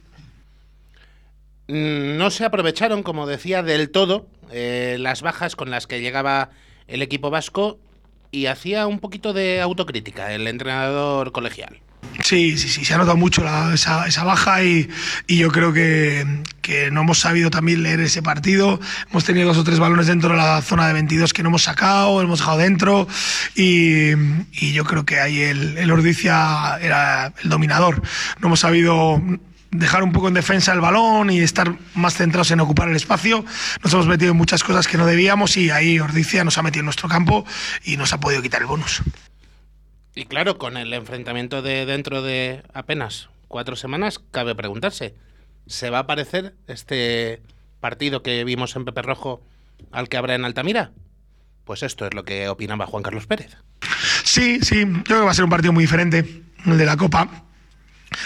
No 1.68 2.30
se 2.30 2.44
aprovecharon, 2.44 3.02
como 3.02 3.26
decía, 3.26 3.62
del 3.62 3.90
todo 3.90 4.26
eh, 4.50 4.96
las 4.98 5.20
bajas 5.22 5.54
con 5.54 5.70
las 5.70 5.86
que 5.86 6.00
llegaba 6.00 6.50
el 6.86 7.02
equipo 7.02 7.28
vasco 7.28 7.78
y 8.30 8.46
hacía 8.46 8.86
un 8.86 9.00
poquito 9.00 9.32
de 9.32 9.60
autocrítica 9.60 10.32
el 10.32 10.46
entrenador 10.46 11.32
colegial. 11.32 11.80
Sí, 12.22 12.58
sí, 12.58 12.68
sí, 12.68 12.84
se 12.84 12.94
ha 12.94 12.98
notado 12.98 13.16
mucho 13.16 13.44
la, 13.44 13.72
esa, 13.74 14.24
baja 14.24 14.62
y, 14.64 14.88
yo 15.28 15.50
creo 15.50 15.72
que, 15.72 16.26
no 16.90 17.00
hemos 17.02 17.20
sabido 17.20 17.48
también 17.48 17.82
leer 17.82 18.00
ese 18.00 18.22
partido. 18.22 18.80
Hemos 19.10 19.24
tenido 19.24 19.48
dos 19.48 19.58
o 19.58 19.64
tres 19.64 19.78
balones 19.78 20.08
dentro 20.08 20.30
de 20.30 20.36
la 20.36 20.60
zona 20.60 20.88
de 20.88 20.92
22 20.94 21.32
que 21.32 21.42
no 21.42 21.48
hemos 21.48 21.62
sacado, 21.62 22.20
hemos 22.20 22.40
dejado 22.40 22.58
dentro 22.58 23.08
y, 23.54 24.10
y 24.52 24.72
yo 24.72 24.84
creo 24.84 25.06
que 25.06 25.20
ahí 25.20 25.40
el, 25.40 25.78
el 25.78 25.90
Ordicia 25.90 26.78
era 26.82 27.32
el 27.42 27.48
dominador. 27.48 28.02
No 28.40 28.48
hemos 28.48 28.60
sabido 28.60 29.22
dejar 29.70 30.02
un 30.02 30.12
poco 30.12 30.28
en 30.28 30.34
defensa 30.34 30.72
el 30.72 30.80
balón 30.80 31.30
y 31.30 31.40
estar 31.40 31.74
más 31.94 32.14
centrados 32.14 32.50
en 32.50 32.60
ocupar 32.60 32.88
el 32.88 32.96
espacio. 32.96 33.44
Nos 33.82 33.92
hemos 33.92 34.06
metido 34.06 34.32
en 34.32 34.36
muchas 34.36 34.64
cosas 34.64 34.88
que 34.88 34.98
no 34.98 35.06
debíamos 35.06 35.56
y 35.56 35.70
ahí 35.70 35.98
Ordicia 36.00 36.44
nos 36.44 36.58
ha 36.58 36.62
metido 36.62 36.80
en 36.80 36.86
nuestro 36.86 37.08
campo 37.08 37.44
y 37.84 37.96
nos 37.96 38.12
ha 38.12 38.20
podido 38.20 38.42
quitar 38.42 38.60
el 38.60 38.66
bonus. 38.66 39.02
Y 40.18 40.24
claro, 40.24 40.58
con 40.58 40.76
el 40.76 40.92
enfrentamiento 40.94 41.62
de 41.62 41.86
dentro 41.86 42.22
de 42.22 42.64
apenas 42.74 43.28
cuatro 43.46 43.76
semanas, 43.76 44.18
cabe 44.32 44.56
preguntarse, 44.56 45.14
¿se 45.68 45.90
va 45.90 46.00
a 46.00 46.06
parecer 46.08 46.56
este 46.66 47.40
partido 47.78 48.20
que 48.24 48.42
vimos 48.42 48.74
en 48.74 48.84
Pepe 48.84 49.02
Rojo 49.02 49.40
al 49.92 50.08
que 50.08 50.16
habrá 50.16 50.34
en 50.34 50.44
Altamira? 50.44 50.90
Pues 51.64 51.84
esto 51.84 52.04
es 52.04 52.14
lo 52.14 52.24
que 52.24 52.48
opinaba 52.48 52.88
Juan 52.88 53.04
Carlos 53.04 53.28
Pérez. 53.28 53.58
Sí, 54.24 54.58
sí, 54.60 54.80
yo 54.80 55.04
creo 55.04 55.18
que 55.20 55.24
va 55.26 55.30
a 55.30 55.34
ser 55.34 55.44
un 55.44 55.50
partido 55.50 55.72
muy 55.72 55.84
diferente, 55.84 56.42
el 56.66 56.76
de 56.76 56.84
la 56.84 56.96
Copa. 56.96 57.44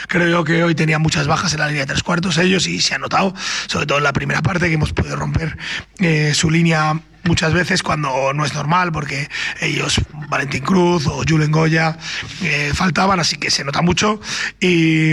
Creo 0.08 0.28
yo 0.28 0.44
que 0.44 0.64
hoy 0.64 0.74
tenía 0.74 0.98
muchas 0.98 1.26
bajas 1.26 1.52
en 1.52 1.60
la 1.60 1.66
línea 1.66 1.82
de 1.82 1.92
tres 1.92 2.02
cuartos 2.02 2.38
ellos 2.38 2.66
y 2.68 2.80
se 2.80 2.94
ha 2.94 2.98
notado, 2.98 3.34
sobre 3.66 3.84
todo 3.84 3.98
en 3.98 4.04
la 4.04 4.14
primera 4.14 4.40
parte, 4.40 4.68
que 4.68 4.74
hemos 4.76 4.94
podido 4.94 5.16
romper 5.16 5.58
eh, 5.98 6.32
su 6.32 6.50
línea 6.50 7.02
muchas 7.24 7.52
veces 7.52 7.82
cuando 7.82 8.32
no 8.32 8.44
es 8.44 8.54
normal, 8.54 8.92
porque 8.92 9.28
ellos, 9.60 10.00
Valentín 10.28 10.64
Cruz 10.64 11.06
o 11.06 11.22
Julen 11.28 11.50
Goya, 11.50 11.96
eh, 12.42 12.72
faltaban, 12.74 13.20
así 13.20 13.36
que 13.36 13.50
se 13.50 13.64
nota 13.64 13.82
mucho 13.82 14.20
y, 14.60 15.12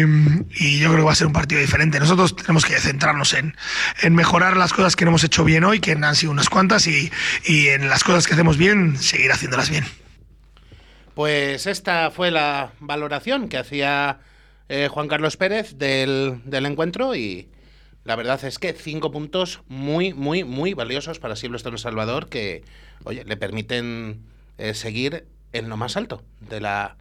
yo 0.80 0.90
creo 0.90 0.98
que 0.98 1.02
va 1.02 1.12
a 1.12 1.16
ser 1.16 1.28
un 1.28 1.34
partido 1.34 1.62
diferente. 1.62 2.00
Nosotros 2.00 2.36
tenemos 2.36 2.66
que 2.66 2.80
centrarnos 2.80 3.34
en, 3.34 3.56
en, 4.02 4.16
mejorar 4.16 4.58
las 4.58 4.74
cosas 4.74 4.96
que 4.96 5.06
no 5.06 5.12
hemos 5.12 5.24
hecho 5.24 5.44
bien 5.44 5.64
hoy, 5.64 5.80
que 5.80 5.92
han 5.92 6.16
sido 6.16 6.32
unas 6.32 6.50
cuantas, 6.50 6.88
y, 6.88 7.12
y 7.46 7.68
en 7.68 7.90
las 7.90 8.04
cosas 8.04 8.28
que 8.28 8.34
hacemos 8.34 8.58
bien, 8.58 8.98
seguir 8.98 9.32
haciéndolas 9.32 9.70
bien. 9.70 9.86
Pues 11.14 11.68
esta 11.68 12.12
fue 12.12 12.32
la 12.32 12.72
valoración 12.80 13.50
que 13.50 13.58
hacía 13.58 14.20
eh, 14.70 14.88
Juan 14.90 15.08
Carlos 15.08 15.36
Pérez 15.36 15.78
del, 15.78 16.42
del, 16.46 16.66
encuentro 16.66 17.16
y 17.16 17.50
la 18.10 18.16
verdad 18.16 18.44
es 18.44 18.58
que 18.58 18.74
cinco 18.74 19.12
puntos 19.12 19.62
muy, 19.68 20.16
muy, 20.16 20.44
muy 20.44 20.74
valiosos 20.74 21.20
para 21.20 21.36
Silvestre 21.36 21.78
Salvador 21.78 22.28
que, 22.28 22.64
oye, 23.04 23.24
le 23.24 23.38
permiten 23.38 24.24
eh, 24.58 24.74
seguir 24.74 25.28
en 25.54 25.70
lo 25.70 25.78
más 25.78 25.96
alto 25.96 26.24
de 26.40 26.60
la 26.60 26.98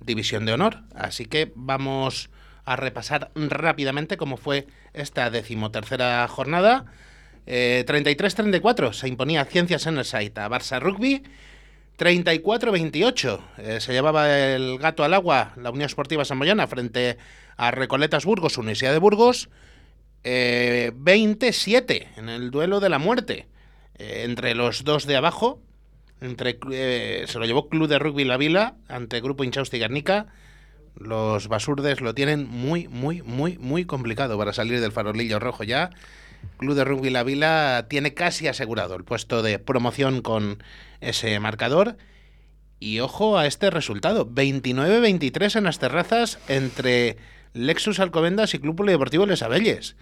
división 0.00 0.44
de 0.44 0.52
honor. 0.52 0.80
Así 0.94 1.24
que 1.24 1.52
vamos 1.54 2.28
a 2.66 2.76
repasar 2.76 3.30
rápidamente 3.34 4.18
cómo 4.18 4.36
fue 4.36 4.66
esta 4.92 5.30
decimotercera 5.30 6.28
jornada. 6.28 6.84
Eh, 7.46 7.86
33-34 7.88 8.92
se 8.92 9.08
imponía 9.08 9.46
Ciencias 9.46 9.86
en 9.86 9.96
el 9.96 10.04
site 10.04 10.38
a 10.38 10.50
Barça 10.50 10.80
Rugby. 10.80 11.22
34-28. 11.96 13.40
Eh, 13.56 13.80
se 13.80 13.94
llevaba 13.94 14.38
el 14.38 14.76
gato 14.76 15.02
al 15.02 15.14
agua 15.14 15.54
la 15.56 15.70
Unión 15.70 15.86
Esportiva 15.86 16.26
Samboyana 16.26 16.66
frente 16.66 17.16
a 17.56 17.70
Recoletas 17.70 18.26
Burgos, 18.26 18.58
Universidad 18.58 18.92
de 18.92 18.98
Burgos. 18.98 19.48
Eh, 20.24 20.92
27 20.94 22.10
en 22.16 22.28
el 22.28 22.52
duelo 22.52 22.78
de 22.78 22.88
la 22.88 23.00
muerte 23.00 23.48
eh, 23.98 24.22
entre 24.24 24.54
los 24.54 24.84
dos 24.84 25.06
de 25.06 25.16
abajo. 25.16 25.60
Entre, 26.20 26.58
eh, 26.70 27.24
se 27.26 27.38
lo 27.38 27.44
llevó 27.44 27.68
Club 27.68 27.88
de 27.88 27.98
Rugby 27.98 28.24
La 28.24 28.36
Vila 28.36 28.76
ante 28.88 29.20
Grupo 29.20 29.42
Inchausti 29.42 29.78
Garnica. 29.78 30.26
Los 30.94 31.48
basurdes 31.48 32.00
lo 32.00 32.14
tienen 32.14 32.48
muy, 32.48 32.86
muy, 32.86 33.22
muy, 33.22 33.58
muy 33.58 33.84
complicado 33.84 34.38
para 34.38 34.52
salir 34.52 34.80
del 34.80 34.92
farolillo 34.92 35.40
rojo 35.40 35.64
ya. 35.64 35.90
Club 36.58 36.74
de 36.74 36.84
Rugby 36.84 37.10
La 37.10 37.24
Vila 37.24 37.86
tiene 37.88 38.14
casi 38.14 38.46
asegurado 38.46 38.94
el 38.94 39.04
puesto 39.04 39.42
de 39.42 39.58
promoción 39.58 40.22
con 40.22 40.62
ese 41.00 41.38
marcador. 41.40 41.96
Y 42.78 43.00
ojo 43.00 43.38
a 43.38 43.46
este 43.46 43.70
resultado, 43.70 44.28
29-23 44.28 45.56
en 45.56 45.64
las 45.64 45.78
terrazas 45.78 46.38
entre 46.48 47.16
Lexus 47.54 48.00
Alcobendas 48.00 48.54
y 48.54 48.58
Club 48.58 48.76
Polideportivo 48.76 49.26
Les 49.26 49.42
Abelles. 49.42 49.96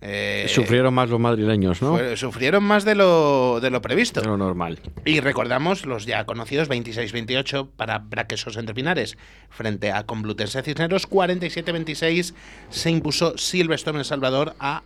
Eh, 0.00 0.46
sufrieron 0.48 0.92
más 0.92 1.08
los 1.08 1.18
madrileños, 1.18 1.80
¿no? 1.80 1.96
Fue, 1.96 2.16
sufrieron 2.16 2.62
más 2.62 2.84
de 2.84 2.94
lo, 2.94 3.60
de 3.60 3.70
lo 3.70 3.80
previsto. 3.80 4.20
De 4.20 4.26
lo 4.26 4.36
normal. 4.36 4.78
Y 5.04 5.20
recordamos 5.20 5.86
los 5.86 6.04
ya 6.06 6.24
conocidos 6.26 6.68
26-28 6.68 7.70
para 7.76 7.98
Braquesos 7.98 8.56
Entre 8.56 8.74
Pinares 8.74 9.16
frente 9.48 9.92
a 9.92 10.04
Complutense 10.04 10.62
Cisneros. 10.62 11.08
47-26 11.08 12.34
se 12.68 12.90
impuso 12.90 13.38
Silverstone 13.38 13.98
en 13.98 14.04
Salvador 14.04 14.54
a 14.60 14.82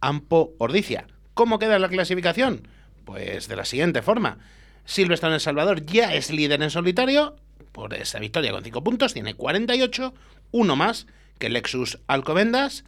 Ampo 0.00 0.54
Ordicia. 0.58 1.06
¿Cómo 1.34 1.58
queda 1.58 1.78
la 1.78 1.88
clasificación? 1.88 2.66
Pues 3.04 3.48
de 3.48 3.56
la 3.56 3.64
siguiente 3.64 4.00
forma. 4.00 4.38
Silverstone 4.86 5.34
El 5.34 5.40
Salvador 5.40 5.84
ya 5.84 6.14
es 6.14 6.30
líder 6.30 6.62
en 6.62 6.70
solitario 6.70 7.36
por 7.74 7.92
esa 7.92 8.20
victoria 8.20 8.52
con 8.52 8.62
5 8.62 8.84
puntos, 8.84 9.14
tiene 9.14 9.34
48, 9.34 10.14
uno 10.52 10.76
más 10.76 11.06
que 11.38 11.50
Lexus 11.50 11.98
Alcobendas. 12.06 12.84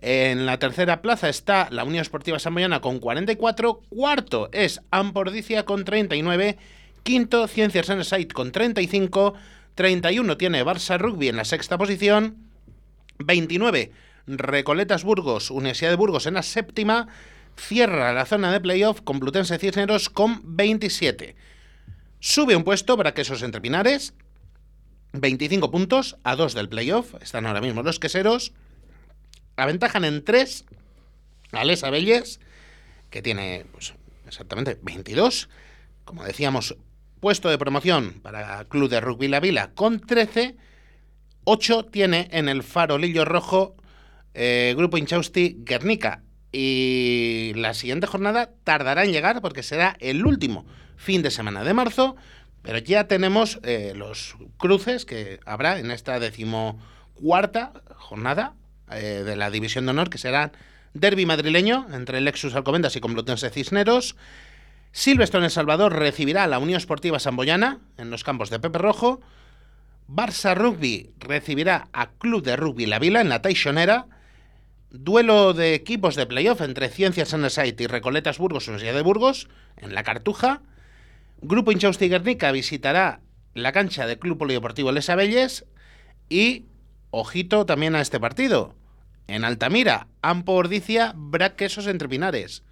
En 0.00 0.46
la 0.46 0.58
tercera 0.58 1.02
plaza 1.02 1.28
está 1.28 1.68
la 1.70 1.82
Unión 1.82 2.02
Esportiva 2.02 2.38
Samboyana 2.38 2.80
con 2.80 3.00
44, 3.00 3.80
cuarto 3.88 4.48
es 4.52 4.80
Ampordicia 4.92 5.64
con 5.64 5.84
39, 5.84 6.56
quinto 7.02 7.48
Ciencias 7.48 7.86
Site 8.06 8.32
con 8.32 8.52
35, 8.52 9.34
31 9.74 10.36
tiene 10.36 10.64
Barça 10.64 10.98
Rugby 10.98 11.28
en 11.28 11.36
la 11.36 11.44
sexta 11.44 11.78
posición, 11.78 12.36
29 13.18 13.90
Recoletas 14.28 15.02
Burgos, 15.02 15.50
Universidad 15.50 15.90
de 15.90 15.96
Burgos 15.96 16.26
en 16.26 16.34
la 16.34 16.42
séptima, 16.42 17.08
cierra 17.56 18.12
la 18.12 18.24
zona 18.24 18.52
de 18.52 18.60
playoff 18.60 19.00
con 19.00 19.18
Plutense 19.18 19.58
Cisneros 19.58 20.10
con 20.10 20.56
27. 20.56 21.34
Sube 22.20 22.54
un 22.54 22.62
puesto 22.62 22.96
para 22.96 23.14
que 23.14 23.22
esos 23.22 23.42
entre 23.42 23.60
Pinares, 23.60 24.14
25 25.12 25.72
puntos 25.72 26.18
a 26.22 26.36
2 26.36 26.54
del 26.54 26.68
playoff, 26.68 27.14
están 27.20 27.46
ahora 27.46 27.60
mismo 27.60 27.82
los 27.82 27.98
queseros, 27.98 28.52
aventajan 29.62 30.04
en 30.04 30.24
3 30.24 30.64
a 31.52 31.64
Les 31.64 31.82
que 33.10 33.22
tiene 33.22 33.66
pues, 33.72 33.94
exactamente 34.26 34.78
22, 34.82 35.48
como 36.04 36.24
decíamos, 36.24 36.76
puesto 37.20 37.48
de 37.48 37.58
promoción 37.58 38.20
para 38.22 38.64
Club 38.64 38.88
de 38.88 39.00
Rugby 39.00 39.28
La 39.28 39.40
Vila 39.40 39.70
con 39.74 40.00
13, 40.00 40.56
8 41.44 41.86
tiene 41.86 42.28
en 42.32 42.48
el 42.48 42.62
farolillo 42.62 43.24
rojo 43.24 43.76
eh, 44.34 44.74
Grupo 44.76 44.98
Inchausti 44.98 45.56
Guernica. 45.60 46.22
Y 46.50 47.52
la 47.56 47.74
siguiente 47.74 48.06
jornada 48.06 48.50
tardará 48.64 49.04
en 49.04 49.12
llegar 49.12 49.42
porque 49.42 49.62
será 49.62 49.96
el 50.00 50.24
último 50.24 50.64
fin 50.96 51.22
de 51.22 51.30
semana 51.30 51.62
de 51.62 51.74
marzo, 51.74 52.16
pero 52.62 52.78
ya 52.78 53.06
tenemos 53.06 53.60
eh, 53.62 53.92
los 53.94 54.36
cruces 54.56 55.04
que 55.04 55.40
habrá 55.44 55.78
en 55.78 55.90
esta 55.90 56.18
decimocuarta 56.18 57.72
jornada 57.96 58.54
eh, 58.92 59.22
de 59.24 59.36
la 59.36 59.50
División 59.50 59.86
de 59.86 59.90
Honor, 59.90 60.10
que 60.10 60.18
será 60.18 60.52
derby 60.94 61.26
madrileño 61.26 61.86
entre 61.92 62.20
Lexus 62.20 62.54
Alcobendas 62.54 62.96
y 62.96 63.00
Complutense 63.00 63.50
Cisneros. 63.50 64.16
Silvestre 64.92 65.38
en 65.38 65.44
El 65.44 65.50
Salvador 65.50 65.94
recibirá 65.94 66.44
a 66.44 66.46
la 66.46 66.58
Unión 66.58 66.78
Esportiva 66.78 67.18
Samboyana 67.18 67.80
en 67.98 68.10
los 68.10 68.24
campos 68.24 68.50
de 68.50 68.58
Pepe 68.58 68.78
Rojo. 68.78 69.20
Barça 70.08 70.54
Rugby 70.54 71.10
recibirá 71.18 71.88
a 71.92 72.10
Club 72.12 72.42
de 72.42 72.56
Rugby 72.56 72.86
La 72.86 72.98
Vila 72.98 73.20
en 73.20 73.28
la 73.28 73.42
Taixonera. 73.42 74.06
Duelo 74.90 75.52
de 75.52 75.74
equipos 75.74 76.16
de 76.16 76.26
playoff 76.26 76.62
entre 76.62 76.88
Ciencias 76.88 77.28
Site 77.28 77.84
y 77.84 77.86
Recoletas 77.86 78.38
Burgos, 78.38 78.68
Universidad 78.68 78.94
de 78.94 79.02
Burgos, 79.02 79.48
en 79.76 79.94
la 79.94 80.02
Cartuja. 80.02 80.62
Grupo 81.42 81.72
Inchausti 81.72 82.08
Guernica 82.08 82.50
visitará 82.52 83.20
la 83.52 83.72
cancha 83.72 84.06
del 84.06 84.18
Club 84.18 84.38
Polideportivo 84.38 84.92
Les 84.92 85.10
Abelles. 85.10 85.66
Y, 86.30 86.64
ojito 87.10 87.66
también 87.66 87.94
a 87.94 88.00
este 88.00 88.18
partido, 88.18 88.74
en 89.28 89.44
Altamira, 89.44 90.08
Ampo 90.22 90.52
Ordicia, 90.54 91.12
Braquesos 91.14 91.86
entre 91.86 92.08
Pinares. 92.08 92.64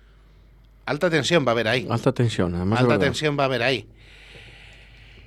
Alta 0.87 1.11
tensión 1.11 1.45
va 1.47 1.51
a 1.51 1.53
haber 1.53 1.69
ahí. 1.69 1.87
Alta 1.91 2.13
tensión, 2.13 2.55
además. 2.55 2.81
Alta 2.81 2.99
tensión 2.99 3.39
va 3.39 3.45
a 3.45 3.47
haber 3.47 3.63
ahí. 3.63 3.89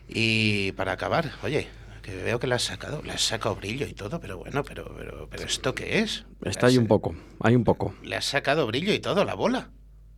Y 0.08 0.72
para 0.74 0.94
acabar, 0.94 1.32
oye, 1.44 1.68
que 2.02 2.15
veo 2.15 2.39
que 2.39 2.48
le 2.48 2.56
has 2.56 2.63
sacado, 2.63 3.02
le 3.04 3.12
has 3.12 3.22
sacado 3.22 3.56
brillo 3.56 3.86
y 3.86 3.94
todo, 3.94 4.20
pero 4.20 4.38
bueno, 4.38 4.63
pero, 4.63 4.94
pero, 4.98 5.28
pero 5.30 5.44
¿esto 5.46 5.76
qué 5.76 6.00
es? 6.00 6.26
Está 6.44 6.68
ahí 6.68 6.78
un 6.78 6.88
poco, 6.88 7.15
hay 7.42 7.56
un 7.56 7.63
poco. 7.63 7.94
Le 8.04 8.15
has 8.15 8.26
sacado 8.26 8.65
brillo 8.68 8.94
y 8.94 9.00
todo, 9.00 9.24
la 9.26 9.36
bola. 9.36 9.70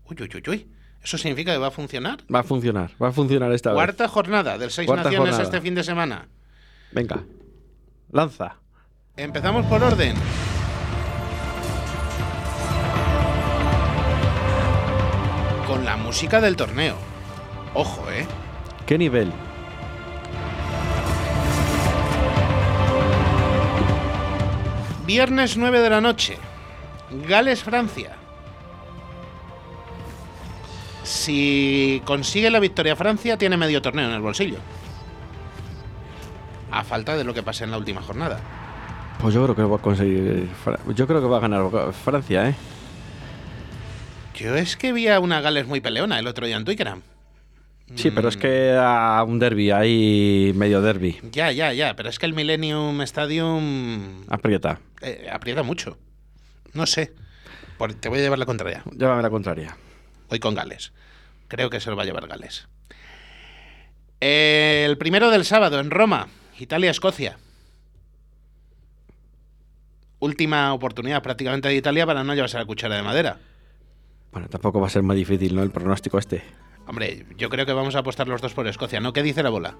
Uy, 0.06 0.16
uy, 0.22 0.30
uy, 0.34 0.44
uy. 0.48 0.68
¿Eso 1.04 1.18
significa 1.18 1.52
que 1.52 1.58
va 1.58 1.68
a 1.68 1.72
funcionar? 1.72 2.20
Va 2.34 2.40
a 2.42 2.44
funcionar, 2.44 2.92
va 3.02 3.08
a 3.08 3.12
funcionar 3.12 3.52
esta 3.52 3.74
Cuarta 3.74 4.04
vez. 4.04 4.12
jornada 4.12 4.58
del 4.60 4.70
Seis 4.70 4.86
Cuarta 4.86 5.06
Naciones 5.06 5.30
jornada. 5.32 5.44
este 5.44 5.60
fin 5.62 5.74
de 5.76 5.84
semana. 5.84 6.30
Venga, 6.92 7.24
lanza. 8.12 8.58
Empezamos 9.18 9.66
por 9.66 9.82
orden. 9.84 10.14
Con 15.82 15.88
la 15.88 15.98
música 15.98 16.40
del 16.40 16.56
torneo. 16.56 16.96
Ojo, 17.74 18.04
¿eh? 18.12 18.28
¿Qué 18.86 19.00
nivel? 19.00 19.34
Viernes 25.06 25.58
9 25.58 25.80
de 25.82 25.90
la 25.90 26.02
noche. 26.02 26.38
Gales, 27.28 27.64
Francia. 27.64 28.12
Si 31.04 32.02
consigue 32.06 32.50
la 32.50 32.60
victoria 32.60 32.96
Francia, 32.96 33.38
tiene 33.38 33.58
medio 33.58 33.82
torneo 33.82 34.08
en 34.08 34.14
el 34.14 34.22
bolsillo. 34.22 34.58
A 36.72 36.84
falta 36.84 37.18
de 37.18 37.24
lo 37.26 37.34
que 37.34 37.44
pase 37.44 37.66
en 37.66 37.72
la 37.72 37.78
última 37.78 38.02
jornada. 38.02 38.40
Pues 39.20 39.34
yo 39.34 39.44
creo 39.44 39.56
que 39.56 39.64
va 39.64 39.76
a 39.76 39.80
conseguir. 39.80 40.50
Fra- 40.64 40.80
Yo 40.96 41.06
creo 41.08 41.20
que 41.22 41.28
va 41.28 41.38
a 41.38 41.42
ganar 41.42 41.64
Francia, 41.92 42.50
¿eh? 42.50 42.56
Yo 44.42 44.56
es 44.56 44.76
que 44.78 44.92
vi 44.94 45.08
a 45.08 45.20
una 45.20 45.42
Gales 45.42 45.68
muy 45.68 45.82
peleona 45.82 46.18
el 46.20 46.28
otro 46.28 46.46
día 46.48 46.58
en 46.58 46.66
Twickenham. 46.66 47.02
Sí, 47.96 48.10
pero 48.10 48.30
es 48.30 48.38
que 48.38 48.74
a 48.80 49.22
un 49.28 49.38
derby, 49.38 49.70
hay 49.72 50.54
medio 50.56 50.82
derby. 50.82 51.20
Ya, 51.32 51.52
ya, 51.52 51.74
ya, 51.74 51.94
pero 51.96 52.08
es 52.10 52.20
que 52.20 52.26
el 52.26 52.34
Millennium 52.34 53.02
Stadium 53.02 54.24
Aprieta. 54.30 54.80
eh, 55.02 55.28
aprieta 55.32 55.62
mucho. 55.62 55.98
No 56.74 56.86
sé. 56.86 57.12
Por- 57.78 57.94
te 57.94 58.08
voy 58.08 58.20
a 58.20 58.22
llevar 58.22 58.40
la 58.40 58.46
contraria. 58.46 58.82
Llévame 58.98 59.22
la 59.22 59.30
contraria. 59.30 59.76
Hoy 60.30 60.40
con 60.40 60.56
Gales. 60.56 60.94
Creo 61.50 61.70
que 61.70 61.82
se 61.82 61.90
lo 61.90 61.98
va 61.98 62.04
a 62.04 62.06
llevar 62.06 62.28
Gales. 62.28 62.70
El 64.22 64.98
primero 64.98 65.30
del 65.30 65.44
sábado 65.44 65.80
en 65.82 65.92
Roma, 65.92 66.30
Italia-Escocia. 66.60 67.38
Última 70.20 70.74
oportunidad 70.74 71.22
prácticamente 71.24 71.68
de 71.68 71.76
Italia 71.76 72.06
para 72.06 72.24
no 72.24 72.34
llevarse 72.36 72.58
la 72.58 72.66
cuchara 72.66 72.96
de 72.96 73.02
madera. 73.04 73.40
Bueno, 74.32 74.48
tampoco 74.50 74.80
va 74.80 74.88
a 74.88 74.90
ser 74.90 75.04
muy 75.04 75.16
difícil, 75.16 75.56
¿no? 75.56 75.64
El 75.64 75.72
pronóstico 75.72 76.18
este. 76.18 76.42
Hombre, 76.88 77.26
yo 77.38 77.50
creo 77.50 77.66
que 77.66 77.74
vamos 77.74 77.96
a 77.96 78.00
apostar 78.00 78.28
los 78.28 78.42
dos 78.42 78.54
por 78.54 78.68
Escocia, 78.68 79.00
¿no? 79.00 79.14
¿Qué 79.14 79.24
dice 79.24 79.44
la 79.44 79.50
bola? 79.50 79.78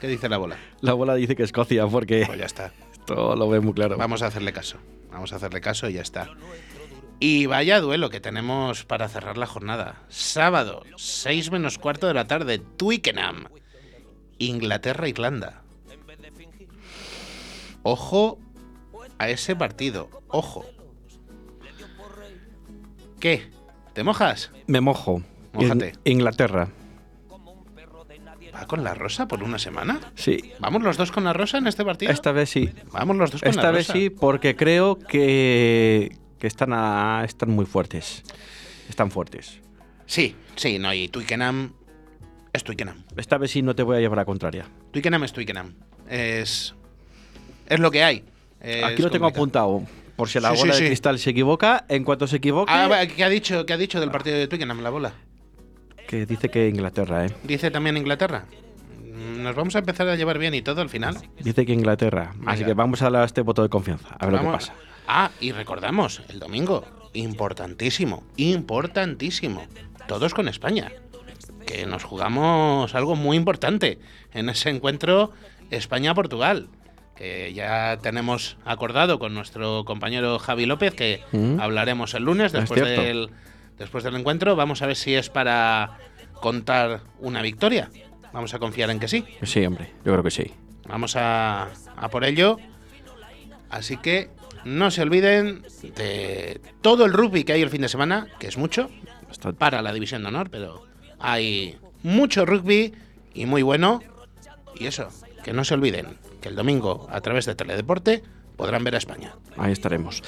¿Qué 0.00 0.08
dice 0.08 0.28
la 0.28 0.36
bola? 0.38 0.56
La 0.80 0.94
bola 0.94 1.14
dice 1.14 1.36
que 1.36 1.42
Escocia, 1.42 1.86
porque 1.86 2.24
Pues 2.26 2.38
ya 2.38 2.46
está. 2.46 2.72
esto 2.92 3.36
lo 3.36 3.48
ve 3.48 3.60
muy 3.60 3.72
claro. 3.74 3.96
Vamos 3.96 4.22
a 4.22 4.26
hacerle 4.26 4.52
caso. 4.52 4.78
Vamos 5.10 5.32
a 5.32 5.36
hacerle 5.36 5.60
caso 5.60 5.88
y 5.88 5.94
ya 5.94 6.02
está. 6.02 6.28
Y 7.18 7.46
vaya 7.46 7.80
duelo 7.80 8.08
que 8.08 8.20
tenemos 8.20 8.84
para 8.84 9.08
cerrar 9.08 9.36
la 9.36 9.46
jornada. 9.46 10.02
Sábado, 10.08 10.82
6 10.96 11.50
menos 11.50 11.78
cuarto 11.78 12.06
de 12.06 12.14
la 12.14 12.26
tarde, 12.26 12.58
Twickenham. 12.58 13.44
Inglaterra-Irlanda. 14.38 15.62
Ojo 17.82 18.38
a 19.18 19.28
ese 19.28 19.54
partido. 19.54 20.08
Ojo. 20.28 20.64
¿Qué? 23.18 23.50
¿Te 23.92 24.02
mojas? 24.04 24.50
Me 24.66 24.80
mojo. 24.80 25.22
In- 25.58 25.92
Inglaterra. 26.04 26.68
¿Va 28.54 28.66
con 28.66 28.82
la 28.84 28.94
rosa 28.94 29.26
por 29.28 29.42
una 29.42 29.58
semana? 29.58 30.00
Sí. 30.16 30.52
¿Vamos 30.58 30.82
los 30.82 30.96
dos 30.96 31.12
con 31.12 31.24
la 31.24 31.32
rosa 31.32 31.58
en 31.58 31.66
este 31.66 31.84
partido? 31.84 32.12
Esta 32.12 32.32
vez 32.32 32.50
sí. 32.50 32.70
Vamos 32.92 33.16
los 33.16 33.30
dos 33.30 33.40
con 33.40 33.50
Esta 33.50 33.62
la 33.64 33.70
vez 33.70 33.86
rosa. 33.88 33.98
sí, 33.98 34.10
porque 34.10 34.56
creo 34.56 34.98
que, 34.98 36.16
que 36.38 36.46
están, 36.46 36.72
a- 36.72 37.22
están 37.24 37.50
muy 37.50 37.64
fuertes. 37.66 38.22
Están 38.88 39.10
fuertes. 39.10 39.60
Sí, 40.06 40.34
sí, 40.56 40.78
no, 40.78 40.92
y 40.92 41.08
Twickenham 41.08 41.72
es 42.52 42.64
Twickenham. 42.64 43.04
Esta 43.16 43.38
vez 43.38 43.52
sí 43.52 43.62
no 43.62 43.74
te 43.76 43.82
voy 43.84 43.96
a 43.96 44.00
llevar 44.00 44.18
a 44.18 44.22
la 44.22 44.26
contraria. 44.26 44.66
Twickenham 44.90 45.22
es 45.24 45.32
Twickenham. 45.32 45.74
Es, 46.08 46.74
es 47.68 47.78
lo 47.80 47.90
que 47.92 48.02
hay. 48.02 48.24
Es 48.60 48.82
Aquí 48.84 49.00
lo 49.02 49.10
tengo 49.10 49.26
apuntado. 49.26 49.84
Por 50.20 50.28
si 50.28 50.38
la 50.38 50.52
Sí, 50.54 50.58
bola 50.60 50.74
sí. 50.74 50.82
de 50.82 50.88
cristal 50.90 51.18
se 51.18 51.30
equivoca, 51.30 51.86
en 51.88 52.04
cuanto 52.04 52.26
se 52.26 52.36
equivoque, 52.36 52.70
Ah, 52.70 52.90
¿qué, 53.16 53.24
ha 53.24 53.30
dicho, 53.30 53.64
¿Qué 53.64 53.72
ha 53.72 53.78
dicho 53.78 54.00
del 54.00 54.10
partido 54.10 54.36
de 54.36 54.46
Twickenham, 54.48 54.82
la 54.82 54.90
bola? 54.90 55.14
que 56.06 56.26
dice 56.26 56.50
que 56.50 56.68
Inglaterra, 56.68 57.24
¿eh? 57.24 57.30
Dice 57.44 57.70
también 57.70 57.96
Inglaterra. 57.96 58.44
Mm, 58.98 59.42
Nos 59.42 59.54
vamos 59.56 59.74
a 59.76 59.78
empezar 59.78 60.06
a 60.08 60.16
llevar 60.16 60.38
bien 60.38 60.52
y 60.54 60.60
todo 60.60 60.82
al 60.82 60.90
final. 60.90 61.16
Dice 61.38 61.64
que 61.64 61.72
Inglaterra. 61.72 62.32
Así 62.44 62.64
que 62.64 62.74
vamos 62.74 63.00
a 63.00 63.06
darle 63.06 63.18
a 63.20 63.24
este 63.24 63.40
voto 63.40 63.62
de 63.62 63.70
confianza. 63.70 64.08
A 64.18 64.26
ver 64.26 64.32
lo 64.34 64.40
que 64.40 64.44
Vamos- 64.44 64.68
pasa. 64.68 64.74
Ah, 65.08 65.30
y 65.40 65.52
recordamos, 65.52 66.20
el 66.28 66.38
domingo, 66.38 66.84
importantísimo, 67.14 68.24
importantísimo. 68.36 69.62
Todos 70.06 70.34
con 70.34 70.48
España. 70.48 70.92
Que 71.66 71.86
nos 71.86 72.04
jugamos 72.04 72.94
algo 72.94 73.16
muy 73.16 73.38
importante 73.38 73.98
en 74.34 74.50
ese 74.50 74.68
encuentro 74.68 75.30
España-Portugal. 75.70 76.68
Que 77.20 77.52
ya 77.52 77.98
tenemos 78.00 78.56
acordado 78.64 79.18
con 79.18 79.34
nuestro 79.34 79.84
compañero 79.84 80.38
Javi 80.38 80.64
López 80.64 80.94
que 80.94 81.20
Mm. 81.32 81.60
hablaremos 81.60 82.14
el 82.14 82.22
lunes 82.24 82.46
Es 82.46 82.52
después 82.60 82.80
del, 82.80 83.28
después 83.78 84.04
del 84.04 84.16
encuentro. 84.16 84.56
Vamos 84.56 84.80
a 84.80 84.86
ver 84.86 84.96
si 84.96 85.14
es 85.14 85.28
para 85.28 85.98
contar 86.32 87.02
una 87.18 87.42
victoria. 87.42 87.90
Vamos 88.32 88.54
a 88.54 88.58
confiar 88.58 88.88
en 88.88 88.98
que 88.98 89.06
sí. 89.06 89.26
Sí, 89.42 89.66
hombre. 89.66 89.90
Yo 90.02 90.12
creo 90.12 90.22
que 90.22 90.30
sí. 90.30 90.50
Vamos 90.88 91.14
a, 91.14 91.68
a 91.94 92.08
por 92.08 92.24
ello. 92.24 92.56
Así 93.68 93.98
que 93.98 94.30
no 94.64 94.90
se 94.90 95.02
olviden 95.02 95.62
de 95.94 96.58
todo 96.80 97.04
el 97.04 97.12
rugby 97.12 97.44
que 97.44 97.52
hay 97.52 97.60
el 97.60 97.68
fin 97.68 97.82
de 97.82 97.90
semana, 97.90 98.28
que 98.38 98.46
es 98.48 98.56
mucho, 98.56 98.88
Bastante. 99.28 99.58
para 99.58 99.82
la 99.82 99.92
división 99.92 100.22
de 100.22 100.28
honor, 100.28 100.48
pero 100.48 100.86
hay 101.18 101.76
mucho 102.02 102.46
rugby 102.46 102.94
y 103.34 103.44
muy 103.44 103.60
bueno. 103.60 104.00
Y 104.74 104.86
eso, 104.86 105.08
que 105.44 105.52
no 105.52 105.64
se 105.64 105.74
olviden 105.74 106.16
que 106.40 106.48
el 106.48 106.56
domingo 106.56 107.06
a 107.10 107.20
través 107.20 107.46
de 107.46 107.54
Teledeporte 107.54 108.22
podrán 108.56 108.84
ver 108.84 108.94
a 108.94 108.98
España. 108.98 109.34
Ahí 109.56 109.72
estaremos. 109.72 110.22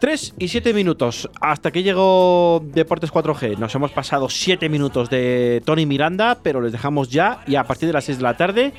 3 0.00 0.34
y 0.38 0.48
7 0.48 0.72
minutos. 0.72 1.30
Hasta 1.40 1.70
que 1.70 1.82
llegó 1.82 2.62
Deportes 2.64 3.12
4G. 3.12 3.58
Nos 3.58 3.74
hemos 3.74 3.92
pasado 3.92 4.28
7 4.28 4.68
minutos 4.68 5.10
de 5.10 5.62
Tony 5.64 5.86
Miranda, 5.86 6.38
pero 6.42 6.60
les 6.60 6.72
dejamos 6.72 7.10
ya. 7.10 7.44
Y 7.46 7.56
a 7.56 7.64
partir 7.64 7.86
de 7.86 7.92
las 7.92 8.04
6 8.04 8.18
de 8.18 8.24
la 8.24 8.36
tarde 8.36 8.72